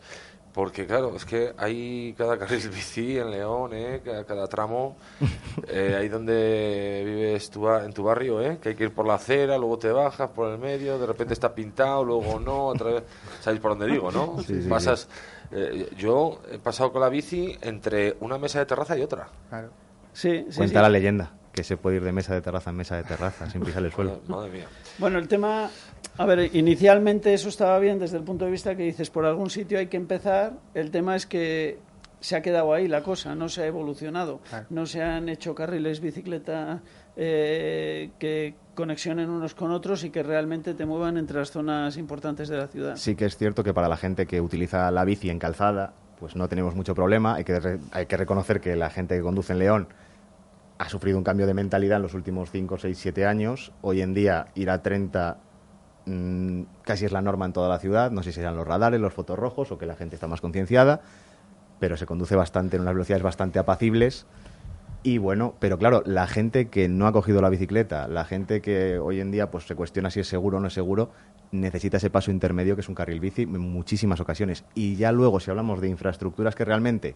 Porque 0.54 0.88
claro, 0.88 1.16
es 1.16 1.24
que 1.24 1.54
hay 1.58 2.16
cada 2.18 2.38
carril 2.40 2.70
bici 2.74 3.18
en 3.20 3.30
León, 3.32 3.72
¿eh? 3.74 4.02
cada, 4.04 4.24
cada 4.26 4.48
tramo, 4.48 4.96
eh, 5.68 5.96
ahí 6.00 6.10
donde 6.10 7.04
vives 7.06 7.50
tú 7.52 7.70
en 7.70 7.94
tu 7.94 8.04
barrio, 8.04 8.42
¿eh? 8.42 8.58
que 8.62 8.70
hay 8.70 8.76
que 8.76 8.86
ir 8.86 8.92
por 8.94 9.06
la 9.06 9.16
acera, 9.16 9.58
luego 9.58 9.78
te 9.78 9.92
bajas 9.92 10.30
por 10.32 10.52
el 10.52 10.58
medio, 10.58 10.98
de 10.98 11.06
repente 11.06 11.34
está 11.34 11.54
pintado, 11.54 12.04
luego 12.04 12.40
no, 12.40 12.68
otra 12.68 12.92
vez, 12.92 13.04
¿sabéis 13.42 13.62
por 13.62 13.72
dónde 13.72 13.88
digo, 13.88 14.12
no? 14.12 14.38
Sí, 14.46 14.62
sí, 14.64 14.68
Pasas, 14.68 15.08
eh, 15.51 15.89
yo 15.98 16.42
he 16.51 16.60
pasado 16.60 16.92
con 16.92 17.01
la 17.01 17.10
bici 17.10 17.58
entre 17.62 18.18
una 18.22 18.38
mesa 18.38 18.60
de 18.60 18.66
terraza 18.66 18.98
y 18.98 19.01
otra. 19.01 19.27
Claro. 19.50 19.70
Sí, 20.13 20.46
sí, 20.50 20.58
Cuenta 20.58 20.80
sí. 20.80 20.84
la 20.84 20.89
leyenda 20.89 21.32
que 21.51 21.63
se 21.63 21.75
puede 21.77 21.98
ir 21.98 22.04
de 22.04 22.12
mesa 22.12 22.36
de 22.36 22.42
terraza 22.42 22.70
en 22.70 22.75
mesa 22.75 22.98
de 22.98 23.04
terraza 23.04 23.50
sin 23.50 23.62
pisar 23.62 23.84
el 23.84 23.92
suelo. 23.94 24.22
Madre, 24.27 24.30
madre 24.30 24.51
mía. 24.51 24.68
Bueno, 25.00 25.18
el 25.20 25.27
tema, 25.27 25.70
a 26.18 26.25
ver, 26.25 26.56
inicialmente 26.56 27.34
eso 27.34 27.50
estaba 27.50 27.80
bien 27.80 27.98
desde 27.98 28.18
el 28.18 28.24
punto 28.24 28.46
de 28.46 28.51
vista 28.51 28.75
que 28.75 28.84
dices, 28.84 29.10
por 29.10 29.25
algún 29.25 29.50
sitio 29.50 29.80
hay 29.80 29.88
que 29.88 29.98
empezar. 29.98 30.54
El 30.75 30.92
tema 30.92 31.16
es 31.16 31.25
que 31.25 31.80
se 32.20 32.36
ha 32.36 32.42
quedado 32.42 32.74
ahí 32.74 32.88
la 32.88 33.01
cosa, 33.04 33.34
no 33.36 33.50
se 33.50 33.63
ha 33.63 33.66
evolucionado. 33.66 34.39
Claro. 34.50 34.66
No 34.70 34.86
se 34.86 35.01
han 35.01 35.30
hecho 35.30 35.56
carriles 35.56 36.00
bicicleta 36.00 36.82
eh, 37.16 38.12
que 38.20 38.54
conexionen 38.77 39.31
unos 39.31 39.55
con 39.55 39.72
otros 39.72 40.03
y 40.03 40.12
que 40.12 40.22
realmente 40.22 40.75
te 40.75 40.86
muevan 40.86 41.17
entre 41.17 41.39
las 41.39 41.50
zonas 41.50 41.98
importantes 41.98 42.48
de 42.48 42.57
la 42.57 42.67
ciudad. 42.67 42.96
Sí 42.96 43.15
que 43.15 43.25
es 43.25 43.36
cierto 43.36 43.63
que 43.63 43.74
para 43.74 43.89
la 43.89 43.98
gente 43.98 44.27
que 44.27 44.39
utiliza 44.39 44.89
la 44.91 45.03
bici 45.03 45.31
en 45.31 45.39
calzada, 45.39 45.93
pues 46.19 46.36
no 46.36 46.48
tenemos 46.48 46.75
mucho 46.75 46.93
problema. 46.93 47.36
Hay 47.36 47.43
que, 47.43 47.79
hay 47.91 48.05
que 48.05 48.17
reconocer 48.17 48.62
que 48.62 48.75
la 48.75 48.91
gente 48.91 49.17
que 49.17 49.24
conduce 49.24 49.53
en 49.53 49.60
León 49.60 49.88
ha 50.77 50.89
sufrido 50.89 51.17
un 51.17 51.24
cambio 51.24 51.48
de 51.48 51.55
mentalidad 51.55 51.98
en 51.98 52.03
los 52.03 52.13
últimos 52.13 52.51
5, 52.51 52.77
6, 52.77 52.98
7 52.98 53.25
años. 53.25 53.74
Hoy 53.81 54.01
en 54.01 54.13
día 54.13 54.50
ir 54.53 54.69
a 54.69 54.84
30 54.84 55.38
mm, 56.05 56.62
casi 56.84 57.05
es 57.05 57.12
la 57.12 57.24
norma 57.24 57.48
en 57.48 57.53
toda 57.53 57.69
la 57.69 57.79
ciudad. 57.79 58.12
No 58.12 58.22
sé 58.22 58.31
si 58.31 58.36
serán 58.36 58.55
los 58.55 58.67
radares, 58.67 59.01
los 59.01 59.12
fotos 59.12 59.39
rojos 59.39 59.72
o 59.72 59.79
que 59.79 59.88
la 59.88 59.96
gente 59.96 60.15
está 60.15 60.27
más 60.27 60.39
concienciada, 60.39 61.01
pero 61.79 61.98
se 61.98 62.05
conduce 62.05 62.36
bastante 62.36 62.75
en 62.75 62.84
unas 62.84 62.93
velocidades 62.93 63.24
bastante 63.24 63.57
apacibles. 63.57 64.27
Y 65.08 65.20
bueno, 65.20 65.56
pero 65.60 65.78
claro, 65.78 66.04
la 66.06 66.28
gente 66.28 66.68
que 66.68 66.90
no 66.90 67.08
ha 67.08 67.14
cogido 67.14 67.42
la 67.42 67.48
bicicleta, 67.48 68.10
la 68.10 68.26
gente 68.26 68.60
que 68.60 69.00
hoy 69.00 69.22
en 69.22 69.32
día 69.32 69.50
pues 69.50 69.66
se 69.66 69.74
cuestiona 69.74 70.10
si 70.10 70.20
es 70.20 70.28
seguro 70.28 70.58
o 70.58 70.60
no 70.60 70.68
es 70.68 70.74
seguro, 70.74 71.12
necesita 71.54 71.96
ese 71.96 72.10
paso 72.10 72.30
intermedio 72.30 72.76
que 72.76 72.82
es 72.82 72.90
un 72.90 72.96
carril 72.96 73.22
bici 73.22 73.44
en 73.44 73.58
muchísimas 73.58 74.20
ocasiones. 74.20 74.66
Y 74.76 74.98
ya 74.98 75.14
luego, 75.14 75.40
si 75.40 75.50
hablamos 75.50 75.80
de 75.80 75.88
infraestructuras 75.88 76.56
que 76.56 76.66
realmente 76.66 77.16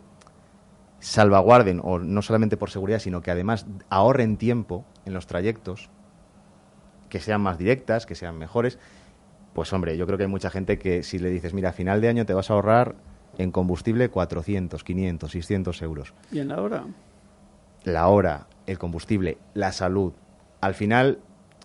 salvaguarden, 0.99 1.81
o 1.83 1.99
no 1.99 2.21
solamente 2.21 2.55
por 2.55 2.69
seguridad, 2.69 2.99
sino 2.99 3.21
que 3.21 3.29
además 3.29 3.65
ahorren 3.89 4.37
tiempo 4.37 4.85
en 5.03 5.13
los 5.13 5.27
trayectos, 5.27 5.89
que 7.09 7.19
sean 7.19 7.41
más 7.41 7.57
directas, 7.57 8.05
que 8.05 8.15
sean 8.15 8.37
mejores, 8.37 8.79
pues 9.51 9.73
hombre, 9.73 9.97
yo 9.97 10.05
creo 10.05 10.17
que 10.17 10.23
hay 10.23 10.29
mucha 10.29 10.49
gente 10.49 10.79
que 10.79 11.03
si 11.03 11.19
le 11.19 11.29
dices, 11.29 11.53
mira, 11.53 11.71
a 11.71 11.73
final 11.73 11.99
de 11.99 12.07
año 12.07 12.25
te 12.25 12.33
vas 12.33 12.51
a 12.51 12.53
ahorrar 12.53 12.95
en 13.37 13.51
combustible 13.51 14.07
400, 14.07 14.81
500, 14.81 15.29
600 15.29 15.81
euros 15.81 16.13
Y 16.31 16.39
en 16.39 16.47
la 16.47 16.61
hora. 16.61 16.85
La 17.83 18.07
hora, 18.07 18.47
el 18.67 18.77
combustible, 18.77 19.37
la 19.53 19.71
salud. 19.71 20.13
Al 20.61 20.73
final, 20.73 21.19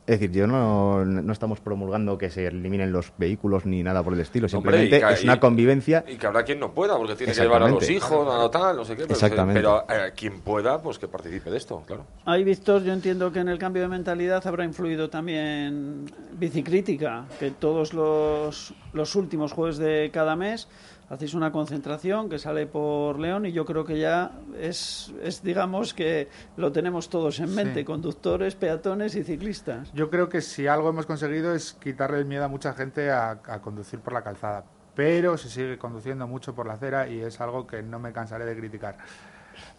es 0.06 0.20
decir, 0.20 0.30
yo 0.30 0.46
no, 0.46 1.04
no 1.04 1.32
estamos 1.32 1.58
promulgando 1.58 2.16
que 2.16 2.30
se 2.30 2.46
eliminen 2.46 2.92
los 2.92 3.12
vehículos 3.18 3.66
ni 3.66 3.82
nada 3.82 4.04
por 4.04 4.14
el 4.14 4.20
estilo. 4.20 4.46
Hombre, 4.46 4.78
Simplemente 4.78 5.14
es 5.14 5.24
una 5.24 5.40
convivencia. 5.40 6.04
Y 6.06 6.16
que 6.16 6.26
habrá 6.28 6.44
quien 6.44 6.60
no 6.60 6.72
pueda, 6.72 6.96
porque 6.96 7.16
tiene 7.16 7.32
que 7.32 7.40
llevar 7.40 7.64
a 7.64 7.68
los 7.68 7.90
hijos, 7.90 8.32
a 8.32 8.38
lo 8.38 8.50
tal, 8.50 8.76
no 8.76 8.84
sé 8.84 8.94
qué. 8.94 9.02
Pero, 9.02 9.14
Exactamente. 9.14 9.60
pero 9.60 9.84
eh, 9.88 10.12
quien 10.14 10.40
pueda, 10.42 10.80
pues 10.80 11.00
que 11.00 11.08
participe 11.08 11.50
de 11.50 11.56
esto, 11.56 11.82
claro. 11.84 12.06
Ahí, 12.24 12.44
Víctor, 12.44 12.84
yo 12.84 12.92
entiendo 12.92 13.32
que 13.32 13.40
en 13.40 13.48
el 13.48 13.58
cambio 13.58 13.82
de 13.82 13.88
mentalidad 13.88 14.46
habrá 14.46 14.64
influido 14.64 15.10
también 15.10 16.06
Bicicrítica, 16.38 17.24
que 17.40 17.50
todos 17.50 17.92
los, 17.92 18.74
los 18.92 19.16
últimos 19.16 19.52
jueves 19.52 19.76
de 19.78 20.10
cada 20.12 20.36
mes 20.36 20.68
hacéis 21.08 21.34
una 21.34 21.52
concentración 21.52 22.28
que 22.28 22.38
sale 22.38 22.66
por 22.66 23.18
León 23.20 23.46
y 23.46 23.52
yo 23.52 23.64
creo 23.64 23.84
que 23.84 23.98
ya 23.98 24.32
es, 24.58 25.12
es 25.22 25.42
digamos, 25.42 25.94
que 25.94 26.28
lo 26.56 26.72
tenemos 26.72 27.08
todos 27.08 27.38
en 27.40 27.54
mente, 27.54 27.80
Sí. 27.80 27.84
conductores, 27.84 28.54
peatones 28.56 29.14
y 29.14 29.22
ciclistas. 29.24 29.92
Yo 29.92 30.10
creo 30.10 30.28
que 30.28 30.40
si 30.40 30.66
algo 30.66 30.88
hemos 30.90 31.06
conseguido 31.06 31.54
es 31.54 31.72
quitarle 31.74 32.18
el 32.18 32.24
miedo 32.24 32.44
a 32.44 32.48
mucha 32.48 32.72
gente 32.74 33.10
a, 33.10 33.30
a 33.30 33.60
conducir 33.62 34.00
por 34.00 34.12
la 34.12 34.22
calzada, 34.22 34.64
pero 34.94 35.36
se 35.36 35.48
sigue 35.48 35.78
conduciendo 35.78 36.26
mucho 36.26 36.54
por 36.54 36.66
la 36.66 36.74
acera 36.74 37.06
y 37.08 37.20
es 37.20 37.40
algo 37.40 37.66
que 37.66 37.82
no 37.82 37.98
me 37.98 38.12
cansaré 38.12 38.44
de 38.44 38.56
criticar. 38.56 38.96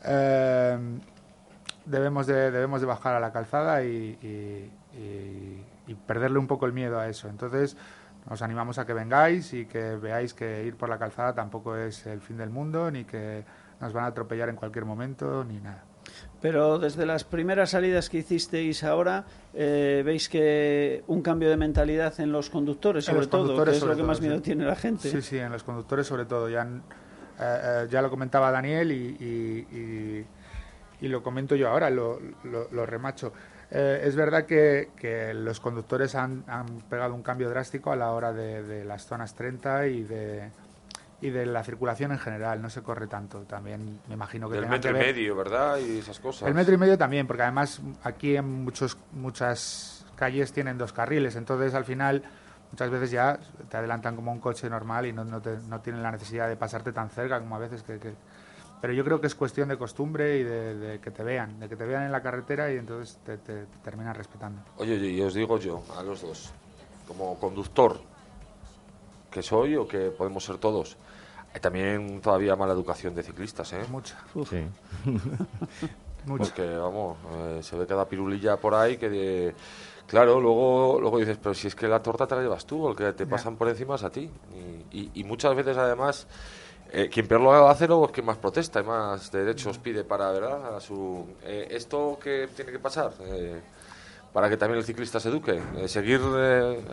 Eh, 0.05 0.77
debemos, 1.85 2.27
de, 2.27 2.51
debemos 2.51 2.81
de 2.81 2.87
bajar 2.87 3.15
a 3.15 3.19
la 3.19 3.31
calzada 3.31 3.83
y, 3.83 4.17
y- 4.21 4.71
y- 4.97 5.63
y 5.87 5.93
perderle 5.95 6.37
un 6.37 6.47
poco 6.47 6.65
el 6.65 6.73
miedo 6.73 6.99
a 6.99 7.07
eso. 7.07 7.29
Entonces, 7.29 7.77
os 8.29 8.41
animamos 8.41 8.77
a 8.79 8.85
que 8.85 8.93
vengáis 8.93 9.53
y 9.53 9.65
que 9.65 9.95
veáis 9.95 10.33
que 10.33 10.63
ir 10.65 10.75
por 10.75 10.89
la 10.89 10.97
calzada 10.97 11.33
tampoco 11.33 11.75
es 11.77 12.05
el 12.05 12.21
fin 12.21 12.37
del 12.37 12.49
mundo, 12.49 12.91
ni 12.91 13.05
que 13.05 13.43
nos 13.79 13.93
van 13.93 14.05
a 14.05 14.07
atropellar 14.07 14.49
en 14.49 14.55
cualquier 14.55 14.85
momento, 14.85 15.43
ni 15.43 15.59
nada. 15.59 15.83
Pero 16.41 16.79
desde 16.79 17.05
las 17.05 17.23
primeras 17.23 17.71
salidas 17.71 18.09
que 18.09 18.19
hicisteis 18.19 18.83
ahora, 18.83 19.25
eh, 19.53 20.03
veis 20.05 20.29
que 20.29 21.03
un 21.07 21.21
cambio 21.21 21.49
de 21.49 21.57
mentalidad 21.57 22.17
en 22.19 22.31
los 22.31 22.49
conductores, 22.49 23.05
sobre 23.05 23.19
los 23.19 23.29
todo, 23.29 23.63
que 23.65 23.71
es 23.71 23.81
lo 23.81 23.89
que 23.89 23.95
todo, 23.97 24.07
más 24.07 24.21
miedo 24.21 24.35
sí. 24.37 24.41
tiene 24.41 24.65
la 24.65 24.75
gente. 24.75 25.09
Sí, 25.09 25.21
sí, 25.21 25.37
en 25.37 25.51
los 25.51 25.63
conductores 25.63 26.07
sobre 26.07 26.25
todo. 26.25 26.47
Ya, 26.49 26.63
eh, 26.63 26.67
eh, 27.39 27.87
ya 27.89 28.01
lo 28.01 28.09
comentaba 28.09 28.51
Daniel 28.51 28.91
y, 28.91 29.17
y- 29.19 29.77
y- 29.77 30.25
y 30.99 31.07
lo 31.09 31.21
comento 31.21 31.55
yo 31.55 31.69
ahora, 31.69 31.89
lo, 31.89 32.19
lo- 32.43 32.67
lo 32.71 32.85
remacho. 32.85 33.33
Eh, 33.69 34.01
es 34.03 34.15
verdad 34.15 34.45
que, 34.45 34.91
que 34.95 35.33
los 35.33 35.59
conductores 35.59 36.15
han, 36.15 36.43
han 36.47 36.65
pegado 36.89 37.13
un 37.13 37.21
cambio 37.23 37.49
drástico 37.49 37.91
a 37.91 37.95
la 37.95 38.11
hora 38.11 38.31
de, 38.31 38.63
de 38.63 38.85
las 38.85 39.05
zonas 39.05 39.35
30 39.35 39.87
y 39.87 40.03
de, 40.03 40.49
y 41.19 41.29
de 41.31 41.45
la 41.45 41.63
circulación 41.63 42.13
en 42.13 42.19
general. 42.19 42.61
No 42.61 42.69
se 42.69 42.81
corre 42.81 43.07
tanto. 43.07 43.41
También 43.41 43.99
me 44.07 44.13
imagino 44.13 44.47
que 44.49 44.55
tenga 44.61 44.75
metro 44.77 44.93
que 44.93 44.97
y 44.97 45.01
medio, 45.01 45.35
¿verdad? 45.35 45.77
Y 45.79 45.99
esas 45.99 46.19
cosas. 46.19 46.47
El 46.47 46.55
metro 46.55 46.73
y 46.73 46.77
medio 46.77 46.97
también, 46.97 47.27
porque 47.27 47.43
además 47.43 47.81
aquí 48.03 48.37
en 48.37 48.63
muchos, 48.63 48.97
muchas 49.11 50.05
calles 50.15 50.53
tienen 50.53 50.77
dos 50.77 50.93
carriles, 50.93 51.35
entonces 51.35 51.73
al 51.73 51.83
final 51.85 52.23
muchas 52.71 52.89
veces 52.89 53.11
ya 53.11 53.37
te 53.69 53.77
adelantan 53.77 54.15
como 54.15 54.31
un 54.31 54.39
coche 54.39 54.69
normal 54.69 55.05
y 55.05 55.13
no, 55.13 55.23
no, 55.25 55.41
te- 55.41 55.57
no 55.67 55.79
tienen 55.81 56.01
la 56.03 56.11
necesidad 56.11 56.47
de 56.47 56.55
pasarte 56.55 56.91
tan 56.93 57.09
cerca 57.09 57.39
como 57.39 57.55
a 57.55 57.59
veces 57.59 57.83
que... 57.83 57.99
que- 57.99 58.15
Pero 58.81 58.93
yo 58.93 59.03
creo 59.03 59.19
que 59.19 59.27
es 59.27 59.33
cuestión 59.35 59.69
de 59.69 59.77
costumbre 59.77 60.37
y 60.37 60.43
de, 60.43 60.75
de 60.75 60.99
que 60.99 61.09
te 61.09 61.23
vean, 61.23 61.59
de 61.59 61.67
que 61.67 61.75
te 61.75 61.83
vean 61.85 62.03
en 62.03 62.11
la 62.11 62.21
carretera 62.21 62.71
y 62.71 62.77
entonces 62.77 63.17
te, 63.25 63.37
te- 63.37 63.65
te 63.65 63.77
terminan 63.83 64.13
respetando. 64.13 64.61
Oye, 64.77 64.93
oye, 64.95 65.07
y 65.09 65.21
os 65.21 65.33
digo 65.33 65.57
yo, 65.57 65.81
a 65.97 66.03
los 66.03 66.21
dos, 66.21 66.51
como 67.07 67.39
conductor 67.39 67.99
que 69.31 69.41
soy 69.41 69.75
o 69.75 69.87
que 69.87 70.11
podemos 70.11 70.43
ser 70.43 70.57
todos, 70.57 70.95
hay 71.53 71.59
también 71.59 72.21
todavía 72.21 72.55
mala 72.55 72.73
educación 72.73 73.15
de 73.15 73.23
ciclistas, 73.23 73.73
¿eh? 73.73 73.81
Mucha, 73.89 74.15
Sí. 74.47 74.63
mucha. 76.25 76.43
Porque, 76.45 76.75
vamos, 76.75 77.17
eh, 77.33 77.59
se 77.63 77.75
ve 77.77 77.87
cada 77.87 78.07
pirulilla 78.07 78.57
por 78.57 78.75
ahí 78.75 78.97
que, 78.97 79.09
de- 79.09 79.55
claro, 80.07 80.39
luego, 80.39 80.97
luego 81.01 81.17
dices, 81.19 81.37
pero 81.41 81.55
si 81.55 81.67
es 81.67 81.75
que 81.75 81.87
la 81.87 82.01
torta 82.03 82.27
te 82.27 82.35
la 82.35 82.41
llevas 82.41 82.65
tú, 82.65 82.89
el 82.89 82.95
que 82.95 83.11
te 83.13 83.25
pasan 83.25 83.55
por 83.55 83.67
encima 83.69 83.95
es 83.95 84.03
a 84.03 84.11
ti. 84.11 84.29
Y, 84.91 84.97
y- 84.97 85.11
y 85.15 85.23
muchas 85.23 85.55
veces, 85.55 85.77
además, 85.77 86.27
eh, 86.91 87.09
quien 87.11 87.27
peor 87.27 87.41
lo 87.41 87.67
hace 87.67 87.87
luego 87.87 88.05
es 88.05 88.11
quien 88.11 88.25
más 88.25 88.37
protesta 88.37 88.79
y 88.79 88.83
más 88.83 89.31
derechos 89.31 89.77
pide 89.77 90.03
para, 90.03 90.31
¿verdad? 90.31 90.75
A 90.75 90.79
su, 90.79 91.25
eh, 91.43 91.67
¿Esto 91.71 92.17
qué 92.21 92.47
tiene 92.55 92.71
que 92.71 92.79
pasar? 92.79 93.11
Eh, 93.21 93.59
para 94.33 94.49
que 94.49 94.57
también 94.57 94.79
el 94.79 94.85
ciclista 94.85 95.19
se 95.19 95.29
eduque, 95.29 95.59
Eh, 95.77 95.87
seguir 95.87 96.19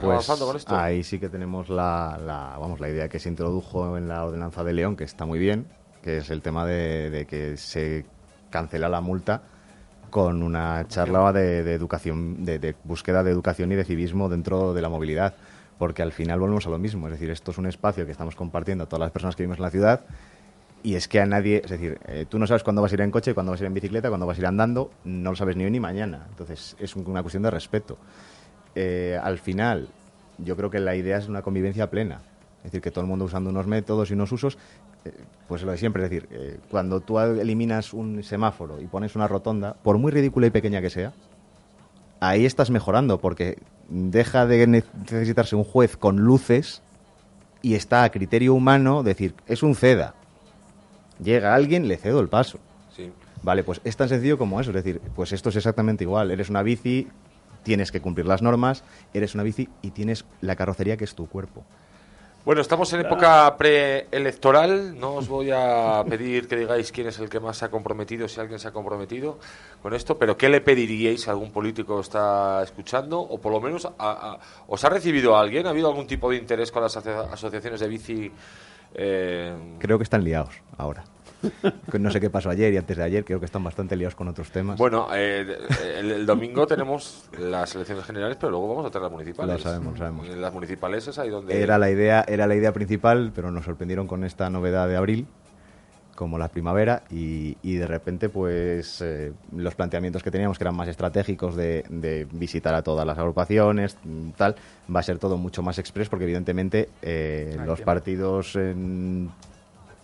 Pues 0.01 0.03
avanzando 0.05 0.47
con 0.47 0.57
esto. 0.57 0.75
ahí 0.77 1.03
sí 1.03 1.19
que 1.19 1.29
tenemos 1.29 1.69
la, 1.69 2.19
la- 2.25 2.57
vamos, 2.59 2.81
la 2.81 2.89
idea 2.89 3.09
que 3.09 3.19
se 3.19 3.29
introdujo 3.29 3.97
en 3.97 4.09
la 4.09 4.25
ordenanza 4.25 4.65
de 4.65 4.73
León, 4.73 4.97
que 4.97 5.05
está 5.05 5.27
muy 5.27 5.39
bien, 5.39 5.67
que 6.03 6.19
es 6.19 6.31
el 6.31 6.43
tema 6.43 6.65
de, 6.67 7.11
de 7.11 7.27
que 7.27 7.57
se 7.57 8.07
cancela 8.51 8.89
la 8.89 9.01
multa 9.01 9.43
con 10.11 10.43
una 10.43 10.87
charla 10.89 11.33
de, 11.33 11.65
de 11.65 11.75
educación, 11.75 12.45
de, 12.45 12.59
de 12.59 12.75
búsqueda 12.85 13.23
de 13.25 13.31
educación 13.33 13.73
y 13.73 13.75
de 13.75 13.85
civismo 13.85 14.29
dentro 14.29 14.73
de 14.73 14.83
la 14.83 14.89
movilidad, 14.89 15.35
porque 15.79 16.03
al 16.03 16.13
final 16.13 16.41
volvemos 16.41 16.67
a 16.67 16.71
lo 16.71 16.79
mismo, 16.79 17.07
es 17.09 17.13
decir, 17.13 17.31
esto 17.31 17.51
es 17.51 17.59
un 17.59 17.67
espacio 17.67 18.07
que 18.07 18.13
estamos 18.13 18.35
compartiendo 18.37 18.85
a 18.85 18.87
todas 18.87 19.01
las 19.01 19.11
personas 19.11 19.37
que 19.37 19.43
vivimos 19.43 19.59
en 19.59 19.65
la 19.65 19.71
ciudad 19.71 20.01
y 20.83 20.95
es 20.97 21.09
que 21.09 21.19
a 21.21 21.27
nadie, 21.27 21.63
es 21.65 21.71
decir, 21.71 21.99
eh, 22.07 22.27
tú 22.29 22.39
no 22.39 22.47
sabes 22.47 22.63
cuándo 22.63 22.83
vas 22.83 22.93
a 22.93 22.95
ir 22.95 23.01
en 23.01 23.11
coche, 23.11 23.33
cuándo 23.35 23.53
vas 23.53 23.61
a 23.61 23.65
ir 23.65 23.69
en 23.69 23.75
bicicleta, 23.75 24.09
cuándo 24.09 24.27
vas 24.27 24.37
a 24.37 24.41
ir 24.43 24.47
andando, 24.47 24.91
no 25.05 25.31
lo 25.31 25.37
sabes 25.37 25.57
ni 25.57 25.65
hoy 25.65 25.71
ni 25.71 25.81
mañana. 25.81 26.27
Entonces 26.29 26.77
es 26.79 26.95
un- 26.95 27.07
una 27.09 27.23
cuestión 27.23 27.43
de 27.43 27.51
respeto. 27.51 27.97
Eh, 28.75 29.19
al 29.23 29.39
final, 29.39 29.89
yo 30.39 30.57
creo 30.57 30.69
que 30.71 30.81
la 30.81 30.95
idea 30.95 31.17
es 31.19 31.29
una 31.29 31.41
convivencia 31.43 31.89
plena. 31.91 32.21
Es 32.59 32.65
decir, 32.65 32.81
que 32.83 32.91
todo 32.91 33.01
el 33.03 33.07
mundo 33.09 33.25
usando 33.25 33.51
unos 33.51 33.67
métodos 33.67 34.11
y 34.11 34.15
unos 34.15 34.31
usos, 34.33 34.59
eh, 35.05 35.13
pues 35.49 35.63
lo 35.63 35.73
de 35.73 35.79
siempre. 35.79 36.05
Es 36.05 36.11
decir, 36.11 36.61
cuando 36.71 37.01
tú 37.01 37.19
eliminas 37.19 37.95
un 37.95 38.23
semáforo 38.23 38.81
y 38.81 38.87
pones 38.87 39.17
una 39.17 39.27
rotonda, 39.29 39.75
por 39.83 39.97
muy 39.99 40.13
ridícula 40.13 40.47
y 40.47 40.51
pequeña 40.51 40.81
que 40.83 40.91
sea, 40.91 41.13
ahí 42.29 42.45
estás 42.47 42.71
mejorando 42.71 43.19
porque 43.21 43.59
deja 43.89 44.47
de 44.47 44.67
ne- 44.67 44.85
necesitarse 45.11 45.57
un 45.57 45.65
juez 45.65 45.97
con 45.97 46.19
luces 46.19 46.83
y 47.63 47.75
está 47.75 48.05
a 48.05 48.11
criterio 48.11 48.55
humano 48.55 49.03
decir, 49.03 49.35
es 49.47 49.63
un 49.63 49.75
CEDA. 49.75 50.15
Llega 51.23 51.55
alguien, 51.55 51.89
le 51.89 51.97
cedo 51.97 52.21
el 52.21 52.29
paso. 52.29 52.59
Sí. 52.95 53.13
Vale, 53.43 53.63
pues 53.63 53.81
es 53.85 53.97
tan 53.97 54.09
sencillo 54.09 54.39
como 54.39 54.61
eso. 54.61 54.71
Es 54.71 54.77
decir, 54.77 55.01
pues 55.15 55.33
esto 55.33 55.49
es 55.51 55.57
exactamente 55.57 56.05
igual. 56.05 56.31
Eres 56.31 56.51
una 56.51 56.63
bici, 56.63 57.09
tienes 57.63 57.93
que 57.93 58.01
cumplir 58.01 58.27
las 58.27 58.43
normas, 58.43 58.85
eres 59.13 59.35
una 59.35 59.43
bici 59.45 59.69
y 59.83 59.91
tienes 59.91 60.25
la 60.41 60.57
carrocería 60.57 60.97
que 60.97 61.05
es 61.05 61.15
tu 61.15 61.27
cuerpo. 61.29 61.65
Bueno, 62.45 62.61
estamos 62.61 62.93
en 62.93 63.01
época 63.01 63.57
preelectoral. 63.57 64.99
No 64.99 65.15
os 65.15 65.29
voy 65.29 65.51
a 65.51 66.05
pedir 66.09 66.47
que 66.47 66.57
digáis 66.57 66.93
quién 66.93 67.07
es 67.09 67.19
el 67.19 67.31
que 67.31 67.41
más 67.41 67.57
se 67.57 67.65
ha 67.65 67.71
comprometido, 67.71 68.29
si 68.29 68.39
alguien 68.39 68.59
se 68.59 68.69
ha 68.69 68.71
comprometido 68.73 69.39
con 69.83 69.95
esto, 69.95 70.19
pero 70.19 70.37
¿qué 70.37 70.51
le 70.51 70.61
pediríais 70.61 71.27
a 71.27 71.31
algún 71.31 71.51
político 71.53 71.95
que 71.97 72.03
está 72.03 72.63
escuchando? 72.63 73.19
O 73.21 73.39
por 73.39 73.51
lo 73.53 73.61
menos, 73.63 73.87
a- 73.87 73.93
a- 73.99 74.39
¿os 74.69 74.85
ha 74.85 74.91
recibido 74.91 75.37
alguien? 75.39 75.67
¿Ha 75.67 75.71
habido 75.71 75.89
algún 75.89 76.07
tipo 76.07 76.31
de 76.31 76.37
interés 76.37 76.71
con 76.71 76.83
las 76.83 76.95
aso- 76.97 77.29
asociaciones 77.33 77.81
de 77.81 77.89
bici? 77.89 78.31
Eh, 78.95 79.77
Creo 79.79 79.97
que 79.99 80.05
están 80.05 80.23
liados 80.23 80.55
ahora. 80.77 81.05
No 81.99 82.11
sé 82.11 82.21
qué 82.21 82.31
pasó 82.31 82.51
ayer 82.51 82.73
y 82.73 82.77
antes 82.77 82.97
de 82.97 83.03
ayer, 83.03 83.25
creo 83.25 83.39
que 83.39 83.47
están 83.47 83.63
bastante 83.65 83.97
liados 83.97 84.15
con 84.15 84.29
otros 84.29 84.51
temas. 84.51 84.79
bueno, 84.79 85.09
eh, 85.15 85.57
el, 85.99 86.11
el 86.11 86.27
domingo 86.27 86.67
tenemos 86.67 87.25
las 87.39 87.75
elecciones 87.75 88.05
generales, 88.05 88.37
pero 88.41 88.51
luego 88.51 88.69
vamos 88.69 88.87
a 88.87 88.91
tener 88.91 89.03
las 89.03 89.13
municipales. 89.13 89.57
Lo 89.57 89.63
sabemos, 89.63 89.93
lo 89.93 89.99
sabemos. 89.99 90.29
Las 90.29 90.53
municipales 90.53 91.07
es 91.09 91.19
ahí 91.19 91.31
donde... 91.31 91.61
Era 91.63 91.79
la 91.79 91.91
idea, 91.91 92.25
era 92.27 92.47
la 92.47 92.55
idea 92.55 92.73
principal, 92.73 93.33
pero 93.35 93.51
nos 93.51 93.65
sorprendieron 93.65 94.07
con 94.07 94.25
esta 94.25 94.51
novedad 94.51 94.89
de 94.89 94.97
abril, 94.97 95.27
como 96.15 96.39
la 96.39 96.47
primavera, 96.49 97.03
y, 97.11 97.57
y 97.63 97.75
de 97.75 97.87
repente, 97.89 98.29
pues 98.29 99.01
eh, 99.03 99.33
los 99.57 99.75
planteamientos 99.75 100.23
que 100.23 100.31
teníamos, 100.31 100.59
que 100.59 100.63
eran 100.65 100.77
más 100.77 100.87
estratégicos 100.89 101.57
de, 101.57 101.85
de 101.89 102.27
visitar 102.31 102.73
a 102.75 102.83
todas 102.83 103.05
las 103.05 103.19
agrupaciones, 103.19 103.97
tal, 104.37 104.55
va 104.95 105.01
a 105.01 105.03
ser 105.03 105.19
todo 105.19 105.37
mucho 105.37 105.63
más 105.63 105.79
express, 105.81 106.09
porque 106.09 106.25
evidentemente 106.25 106.89
eh, 107.03 107.55
los 107.57 107.79
tiempo. 107.79 107.85
partidos 107.85 108.55
en 108.55 109.29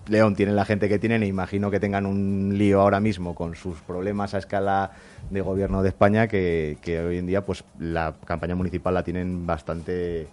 León 0.08 0.34
tienen 0.34 0.56
la 0.56 0.64
gente 0.64 0.88
que 0.88 0.98
tienen, 0.98 1.22
e 1.22 1.26
imagino 1.26 1.70
que 1.70 1.80
tengan 1.80 2.06
un 2.06 2.56
lío 2.56 2.80
ahora 2.80 3.00
mismo 3.00 3.34
con 3.34 3.54
sus 3.54 3.80
problemas 3.80 4.34
a 4.34 4.38
escala 4.38 4.92
de 5.30 5.40
gobierno 5.40 5.82
de 5.82 5.88
España, 5.90 6.26
que, 6.26 6.76
hoy 7.06 7.18
en 7.18 7.26
día, 7.26 7.44
pues 7.44 7.64
la 7.78 8.14
campaña 8.24 8.54
municipal 8.54 8.94
la 8.94 9.02
tienen 9.02 9.46
bastante 9.46 10.28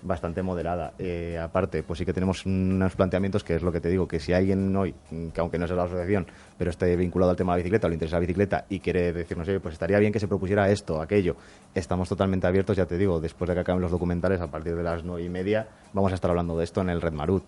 bastante 0.00 0.42
moderada. 0.42 0.92
Eh, 0.98 1.36
aparte, 1.42 1.82
pues 1.82 1.98
sí 1.98 2.06
que 2.06 2.12
tenemos 2.12 2.46
unos 2.46 2.94
planteamientos 2.94 3.42
que 3.42 3.56
es 3.56 3.62
lo 3.62 3.72
que 3.72 3.80
te 3.80 3.88
digo, 3.88 4.06
que 4.06 4.20
si 4.20 4.32
alguien 4.32 4.74
hoy, 4.76 4.94
que 5.34 5.40
aunque 5.40 5.58
no 5.58 5.66
sea 5.66 5.74
la 5.74 5.84
asociación, 5.84 6.24
pero 6.56 6.70
esté 6.70 6.94
vinculado 6.94 7.30
al 7.30 7.36
tema 7.36 7.52
de 7.52 7.58
la 7.58 7.64
bicicleta 7.64 7.88
o 7.88 7.90
le 7.90 7.94
interesa 7.94 8.16
la 8.16 8.20
bicicleta 8.20 8.64
y 8.68 8.78
quiere 8.78 9.12
decirnos, 9.12 9.48
oye, 9.48 9.58
pues 9.58 9.72
estaría 9.72 9.98
bien 9.98 10.12
que 10.12 10.20
se 10.20 10.28
propusiera 10.28 10.70
esto, 10.70 11.02
aquello, 11.02 11.34
estamos 11.74 12.08
totalmente 12.08 12.46
abiertos, 12.46 12.76
ya 12.76 12.86
te 12.86 12.96
digo, 12.96 13.20
después 13.20 13.48
de 13.48 13.54
que 13.54 13.60
acaben 13.60 13.82
los 13.82 13.90
documentales, 13.90 14.40
a 14.40 14.46
partir 14.46 14.76
de 14.76 14.84
las 14.84 15.02
nueve 15.02 15.24
y 15.24 15.28
media, 15.28 15.66
vamos 15.92 16.12
a 16.12 16.14
estar 16.14 16.30
hablando 16.30 16.56
de 16.56 16.62
esto 16.62 16.80
en 16.80 16.90
el 16.90 17.00
Red 17.00 17.12
Marut. 17.12 17.42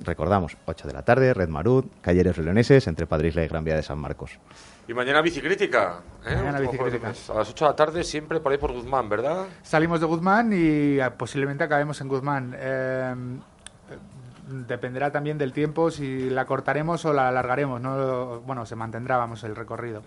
Recordamos, 0.00 0.56
8 0.66 0.88
de 0.88 0.94
la 0.94 1.02
tarde, 1.02 1.32
Red 1.32 1.48
Marut, 1.48 1.86
Calleres 2.00 2.36
Leoneses, 2.38 2.86
entre 2.86 3.06
Padre 3.06 3.28
Isla 3.28 3.44
y 3.44 3.48
Gran 3.48 3.64
Vía 3.64 3.76
de 3.76 3.82
San 3.82 3.98
Marcos. 3.98 4.38
Y 4.88 4.94
mañana 4.94 5.20
bicicrítica. 5.20 6.00
¿eh? 6.24 6.36
Mañana 6.36 6.60
bicicrítica. 6.60 7.08
A 7.08 7.34
las 7.34 7.50
8 7.50 7.64
de 7.64 7.70
la 7.70 7.76
tarde, 7.76 8.04
siempre 8.04 8.40
por 8.40 8.52
ahí 8.52 8.58
por 8.58 8.72
Guzmán, 8.72 9.08
¿verdad? 9.08 9.46
Salimos 9.62 10.00
de 10.00 10.06
Guzmán 10.06 10.52
y 10.52 11.00
eh, 11.00 11.10
posiblemente 11.16 11.64
acabemos 11.64 12.00
en 12.00 12.08
Guzmán. 12.08 12.54
Eh, 12.56 13.14
dependerá 14.48 15.10
también 15.10 15.38
del 15.38 15.52
tiempo 15.52 15.90
si 15.90 16.30
la 16.30 16.44
cortaremos 16.44 17.04
o 17.04 17.12
la 17.12 17.28
alargaremos. 17.28 17.80
No, 17.80 18.40
bueno, 18.40 18.64
se 18.66 18.76
mantendrá, 18.76 19.16
vamos, 19.16 19.42
el 19.44 19.56
recorrido. 19.56 20.02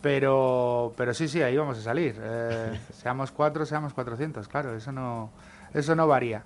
Pero, 0.00 0.94
pero 0.96 1.12
sí, 1.12 1.28
sí, 1.28 1.42
ahí 1.42 1.56
vamos 1.56 1.78
a 1.78 1.82
salir. 1.82 2.16
Eh, 2.20 2.80
seamos 2.92 3.30
cuatro, 3.30 3.66
seamos 3.66 3.94
400, 3.94 4.46
claro, 4.48 4.74
eso 4.74 4.92
no, 4.92 5.30
eso 5.74 5.94
no 5.94 6.06
varía. 6.06 6.44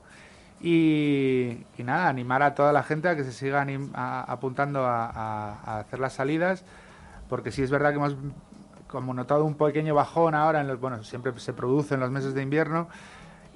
Y, 0.62 1.66
y 1.76 1.82
nada, 1.82 2.08
animar 2.08 2.42
a 2.42 2.54
toda 2.54 2.72
la 2.72 2.82
gente 2.84 3.08
a 3.08 3.16
que 3.16 3.24
se 3.24 3.32
siga 3.32 3.66
a- 3.94 4.20
apuntando 4.32 4.84
a, 4.86 5.80
hacer 5.80 5.98
las 5.98 6.12
salidas, 6.12 6.64
porque 7.28 7.50
sí 7.50 7.62
es 7.62 7.70
verdad 7.70 7.90
que 7.90 7.96
hemos 7.96 8.16
como 8.86 9.12
notado 9.12 9.44
un 9.44 9.54
pequeño 9.56 9.94
bajón 9.94 10.34
ahora, 10.34 10.60
en 10.60 10.68
los, 10.68 10.78
bueno, 10.78 11.02
siempre 11.02 11.32
se 11.38 11.52
produce 11.52 11.94
en 11.94 12.00
los 12.00 12.10
meses 12.10 12.34
de 12.34 12.42
invierno, 12.42 12.88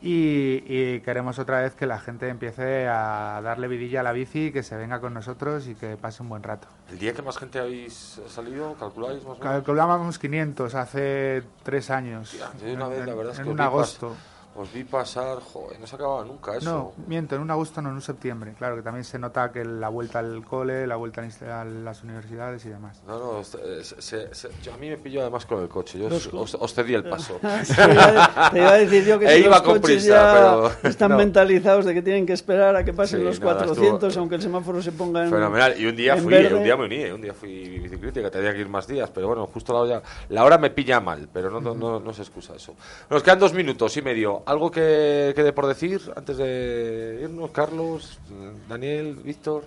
y, 0.02 0.62
y 0.66 1.00
queremos 1.00 1.38
otra 1.38 1.60
vez 1.60 1.74
que 1.74 1.86
la 1.86 1.98
gente 1.98 2.28
empiece 2.28 2.86
a 2.88 3.40
darle 3.42 3.66
vidilla 3.68 4.00
a 4.00 4.02
la 4.02 4.12
bici, 4.12 4.50
que 4.52 4.62
se 4.62 4.76
venga 4.76 5.00
con 5.00 5.14
nosotros 5.14 5.68
y 5.68 5.74
que 5.74 5.96
pase 5.96 6.22
un 6.22 6.28
buen 6.28 6.42
rato. 6.42 6.68
¿El 6.90 6.98
día 6.98 7.12
que 7.14 7.22
más 7.22 7.38
gente 7.38 7.58
habéis 7.60 8.20
salido, 8.28 8.74
calculáis 8.74 9.18
más 9.18 9.24
o 9.24 9.28
menos? 9.38 9.40
Calculábamos 9.40 10.18
500 10.18 10.74
hace 10.74 11.42
tres 11.62 11.90
años, 11.90 12.34
Hostia, 12.34 12.50
yo 12.66 12.74
una 12.74 12.88
vez, 12.88 13.06
la 13.06 13.12
en, 13.12 13.18
verdad 13.18 13.32
es 13.32 13.38
en 13.38 13.44
que 13.44 13.50
un 13.50 13.60
agosto. 13.60 14.16
Os 14.58 14.72
vi 14.72 14.84
pasar, 14.84 15.38
joder, 15.40 15.78
no 15.78 15.86
se 15.86 15.96
acababa 15.96 16.24
nunca 16.24 16.56
eso. 16.56 16.70
No, 16.70 16.92
miento, 17.06 17.34
en 17.36 17.42
un 17.42 17.50
agosto 17.50 17.82
no, 17.82 17.90
en 17.90 17.96
un 17.96 18.00
septiembre. 18.02 18.54
Claro 18.56 18.76
que 18.76 18.82
también 18.82 19.04
se 19.04 19.18
nota 19.18 19.52
que 19.52 19.64
la 19.64 19.88
vuelta 19.90 20.18
al 20.20 20.42
cole, 20.44 20.86
la 20.86 20.96
vuelta 20.96 21.22
a 21.22 21.64
las 21.64 22.02
universidades 22.02 22.64
y 22.64 22.70
demás. 22.70 23.02
No, 23.06 23.18
no, 23.18 23.44
se- 23.44 23.84
se- 23.84 24.34
se- 24.34 24.48
yo- 24.62 24.72
a 24.72 24.78
mí 24.78 24.88
me 24.88 24.96
pilló 24.96 25.20
además 25.20 25.44
con 25.44 25.60
el 25.62 25.68
coche. 25.68 25.98
Yo 25.98 26.06
os, 26.06 26.26
os- 26.32 26.54
os 26.54 26.74
cedí 26.74 26.94
el 26.94 27.04
paso. 27.04 27.38
Sí, 27.64 27.74
te, 27.74 27.82
iba 27.92 28.46
a, 28.46 28.50
te 28.50 28.58
iba 28.58 28.70
a 28.70 28.78
decir 28.78 29.04
yo 29.04 29.18
que 29.18 29.26
E 29.32 29.36
si 29.36 29.40
iba 29.44 29.50
los 29.56 29.62
con 29.62 29.80
coches 29.80 29.96
prisa, 30.02 30.08
ya 30.08 30.32
pero- 30.32 30.72
están 30.90 31.10
no. 31.10 31.16
mentalizados 31.18 31.84
de 31.84 31.92
que 31.94 32.00
tienen 32.02 32.24
que 32.24 32.32
esperar 32.32 32.76
a 32.76 32.84
que 32.84 32.92
pasen 32.94 33.18
Sí, 33.20 33.24
los 33.26 33.38
nada, 33.40 33.56
400, 33.64 34.08
estuvo- 34.08 34.20
aunque 34.20 34.36
el 34.36 34.42
semáforo 34.42 34.80
se 34.82 34.92
ponga 34.92 35.22
en 35.24 35.30
Fenomenal. 35.30 35.78
Y 35.78 35.86
un 35.86 35.96
día 35.96 36.16
fui, 36.16 36.32
verde. 36.32 36.54
un 36.54 36.64
día 36.64 36.76
me 36.76 36.84
uní, 36.86 36.96
eh, 36.96 37.12
un 37.12 37.20
día 37.20 37.34
fui 37.34 37.78
biciclítica, 37.78 38.30
tenía 38.30 38.54
que 38.54 38.60
ir 38.60 38.68
más 38.70 38.86
días, 38.86 39.10
pero 39.10 39.26
bueno, 39.28 39.46
justo 39.48 39.72
la 39.74 39.80
hora, 39.80 40.02
la 40.30 40.44
hora 40.44 40.56
me 40.56 40.70
pilla 40.70 40.98
mal, 41.00 41.28
pero 41.32 41.50
no, 41.50 41.60
no, 41.60 41.74
no, 41.74 42.00
no 42.00 42.12
se 42.14 42.22
excusa 42.22 42.54
eso. 42.54 42.74
Nos 43.10 43.22
quedan 43.22 43.38
dos 43.38 43.52
minutos 43.52 43.94
y 43.96 44.02
medio. 44.02 44.42
¿Algo 44.46 44.70
que 44.70 45.32
quede 45.34 45.52
por 45.52 45.66
decir 45.66 46.00
antes 46.14 46.36
de 46.36 47.18
irnos, 47.20 47.50
Carlos, 47.50 48.20
Daniel, 48.68 49.16
Víctor? 49.16 49.64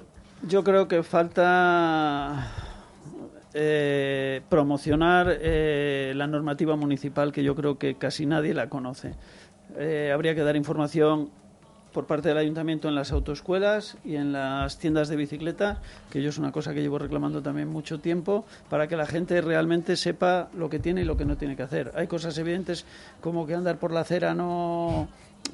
Yo 0.48 0.63
creo 0.63 0.88
que 0.88 1.04
falta 1.04 2.48
eh, 3.54 4.42
promocionar 4.48 5.38
eh, 5.42 6.13
la 6.15 6.28
normativa 6.28 6.78
municipal, 6.78 7.34
que 7.34 7.44
yo 7.44 7.56
creo 7.56 7.78
que 7.78 7.96
casi 7.96 8.26
nadie 8.26 8.54
la 8.54 8.70
conoce. 8.70 9.15
Eh, 9.78 10.12
habría 10.13 10.34
que 10.34 10.44
dar 10.44 10.56
información 10.56 11.30
por 11.93 12.06
parte 12.06 12.30
del 12.30 12.38
ayuntamiento 12.38 12.88
en 12.88 12.95
las 12.95 13.12
autoescuelas 13.12 13.97
y 14.06 14.15
en 14.15 14.32
las 14.32 14.78
tiendas 14.78 15.10
de 15.10 15.15
bicicleta, 15.15 15.82
que 16.12 16.21
yo 16.21 16.30
es 16.30 16.38
una 16.38 16.52
cosa 16.52 16.73
que 16.73 16.82
llevo 16.82 16.99
reclamando 16.99 17.41
también 17.41 17.67
mucho 17.67 17.99
tiempo, 17.99 18.45
para 18.69 18.88
que 18.88 18.95
la 18.95 19.06
gente 19.06 19.41
realmente 19.41 19.95
sepa 19.95 20.49
lo 20.54 20.69
que 20.69 20.80
tiene 20.80 21.02
y 21.02 21.06
lo 21.06 21.17
que 21.17 21.25
no 21.25 21.38
tiene 21.38 21.56
que 21.56 21.63
hacer. 21.63 21.91
Hay 21.95 22.08
cosas 22.08 22.38
evidentes 22.38 22.86
como 23.21 23.47
que 23.47 23.56
andar 23.56 23.78
por 23.78 23.91
la 23.91 24.02
acera 24.02 24.34
no 24.34 25.08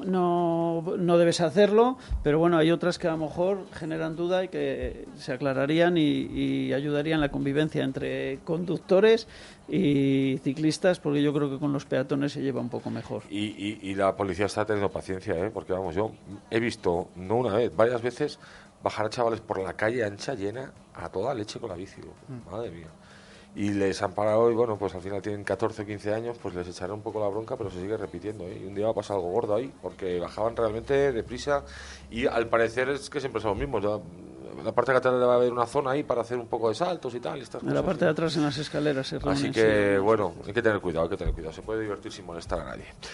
no, 0.04 0.84
no 0.98 1.18
debes 1.18 1.42
hacerlo, 1.42 1.98
pero 2.24 2.40
bueno, 2.40 2.58
hay 2.58 2.72
otras 2.72 3.00
que 3.00 3.08
a 3.08 3.12
lo 3.12 3.18
mejor 3.18 3.66
generan 3.74 4.16
duda 4.16 4.44
y 4.44 4.50
que 4.50 5.08
se 5.18 5.34
aclararían 5.34 5.98
y, 5.98 6.02
y 6.02 6.74
ayudarían 6.74 7.22
la 7.22 7.30
convivencia 7.30 7.84
entre 7.84 8.40
conductores 8.44 9.28
y 9.70 10.40
ciclistas, 10.44 11.00
porque 11.00 11.22
yo 11.22 11.34
creo 11.34 11.50
que 11.50 11.60
con 11.60 11.72
los 11.74 11.86
peatones 11.86 12.34
se 12.34 12.42
lleva 12.42 12.62
un 12.62 12.70
poco 12.70 12.90
mejor. 12.90 13.24
Y, 13.30 13.46
y, 13.46 13.80
y 13.82 13.96
la 13.96 14.16
policía 14.16 14.46
está 14.46 14.66
teniendo 14.66 14.92
paciencia, 14.92 15.34
¿eh? 15.36 15.50
porque 15.54 15.74
vamos, 15.74 15.96
yo 15.96 16.12
he 16.52 16.60
visto, 16.60 17.08
no 17.16 17.38
una 17.38 17.56
vez, 17.56 17.76
varias 17.76 18.02
veces, 18.02 18.40
bajar 18.84 19.08
a 19.08 19.10
chavales 19.10 19.42
por 19.42 19.60
la 19.60 19.74
calle 19.74 20.04
ancha 20.04 20.36
llena 20.36 20.72
a 20.94 21.10
toda 21.10 21.34
leche 21.34 21.60
con 21.60 21.70
la 21.70 21.76
bici. 21.76 22.02
Madre 22.52 22.70
mía. 22.70 22.88
Y 23.56 23.70
les 23.70 24.02
han 24.02 24.12
parado 24.12 24.52
y 24.52 24.54
bueno, 24.54 24.78
pues 24.78 24.94
al 24.96 25.02
final 25.02 25.22
tienen 25.22 25.44
14 25.44 25.84
o 25.84 25.86
15 25.86 26.14
años, 26.14 26.38
pues 26.42 26.54
les 26.56 26.68
echaré 26.68 26.92
un 26.92 27.02
poco 27.02 27.22
la 27.22 27.30
bronca, 27.30 27.56
pero 27.56 27.72
se 27.72 27.80
sigue 27.80 27.96
repitiendo. 27.96 28.44
¿eh? 28.46 28.60
Y 28.62 28.66
un 28.66 28.76
día 28.76 28.86
va 28.86 28.92
a 28.92 28.96
pasar 28.96 29.16
algo 29.16 29.32
gordo 29.32 29.56
ahí, 29.56 29.72
porque 29.82 30.20
bajaban 30.20 30.56
realmente 30.56 31.14
deprisa 31.14 31.64
y 32.12 32.28
al 32.28 32.48
parecer 32.48 32.90
es 32.90 33.10
que 33.10 33.20
siempre 33.22 33.42
son 33.42 33.52
los 33.52 33.60
mismos. 33.60 33.82
Ya, 33.82 34.00
la 34.64 34.72
parte 34.74 34.92
de 34.92 34.98
atrás 34.98 35.14
va 35.16 35.34
a 35.34 35.36
haber 35.36 35.52
una 35.52 35.66
zona 35.66 35.92
ahí 35.92 36.04
para 36.04 36.22
hacer 36.22 36.38
un 36.38 36.48
poco 36.48 36.70
de 36.70 36.76
saltos 36.76 37.14
y 37.14 37.20
tal. 37.20 37.38
Y 37.38 37.42
estas 37.42 37.62
En 37.64 37.74
la 37.74 37.84
parte 37.84 38.00
¿sí? 38.00 38.06
de 38.06 38.12
atrás, 38.12 38.36
en 38.36 38.44
las 38.44 38.58
escaleras, 38.58 39.08
se 39.08 39.18
Así 39.24 39.52
que, 39.52 39.96
sí. 39.96 40.02
bueno, 40.02 40.34
hay 40.46 40.54
que 40.54 40.62
tener 40.62 40.80
cuidado, 40.82 41.06
hay 41.06 41.10
que 41.10 41.18
tener 41.18 41.34
cuidado. 41.34 41.54
Se 41.54 41.62
puede 41.62 41.82
divertir 41.82 42.12
sin 42.12 42.26
molestar 42.26 42.60
a 42.60 42.66
nadie. 42.66 42.86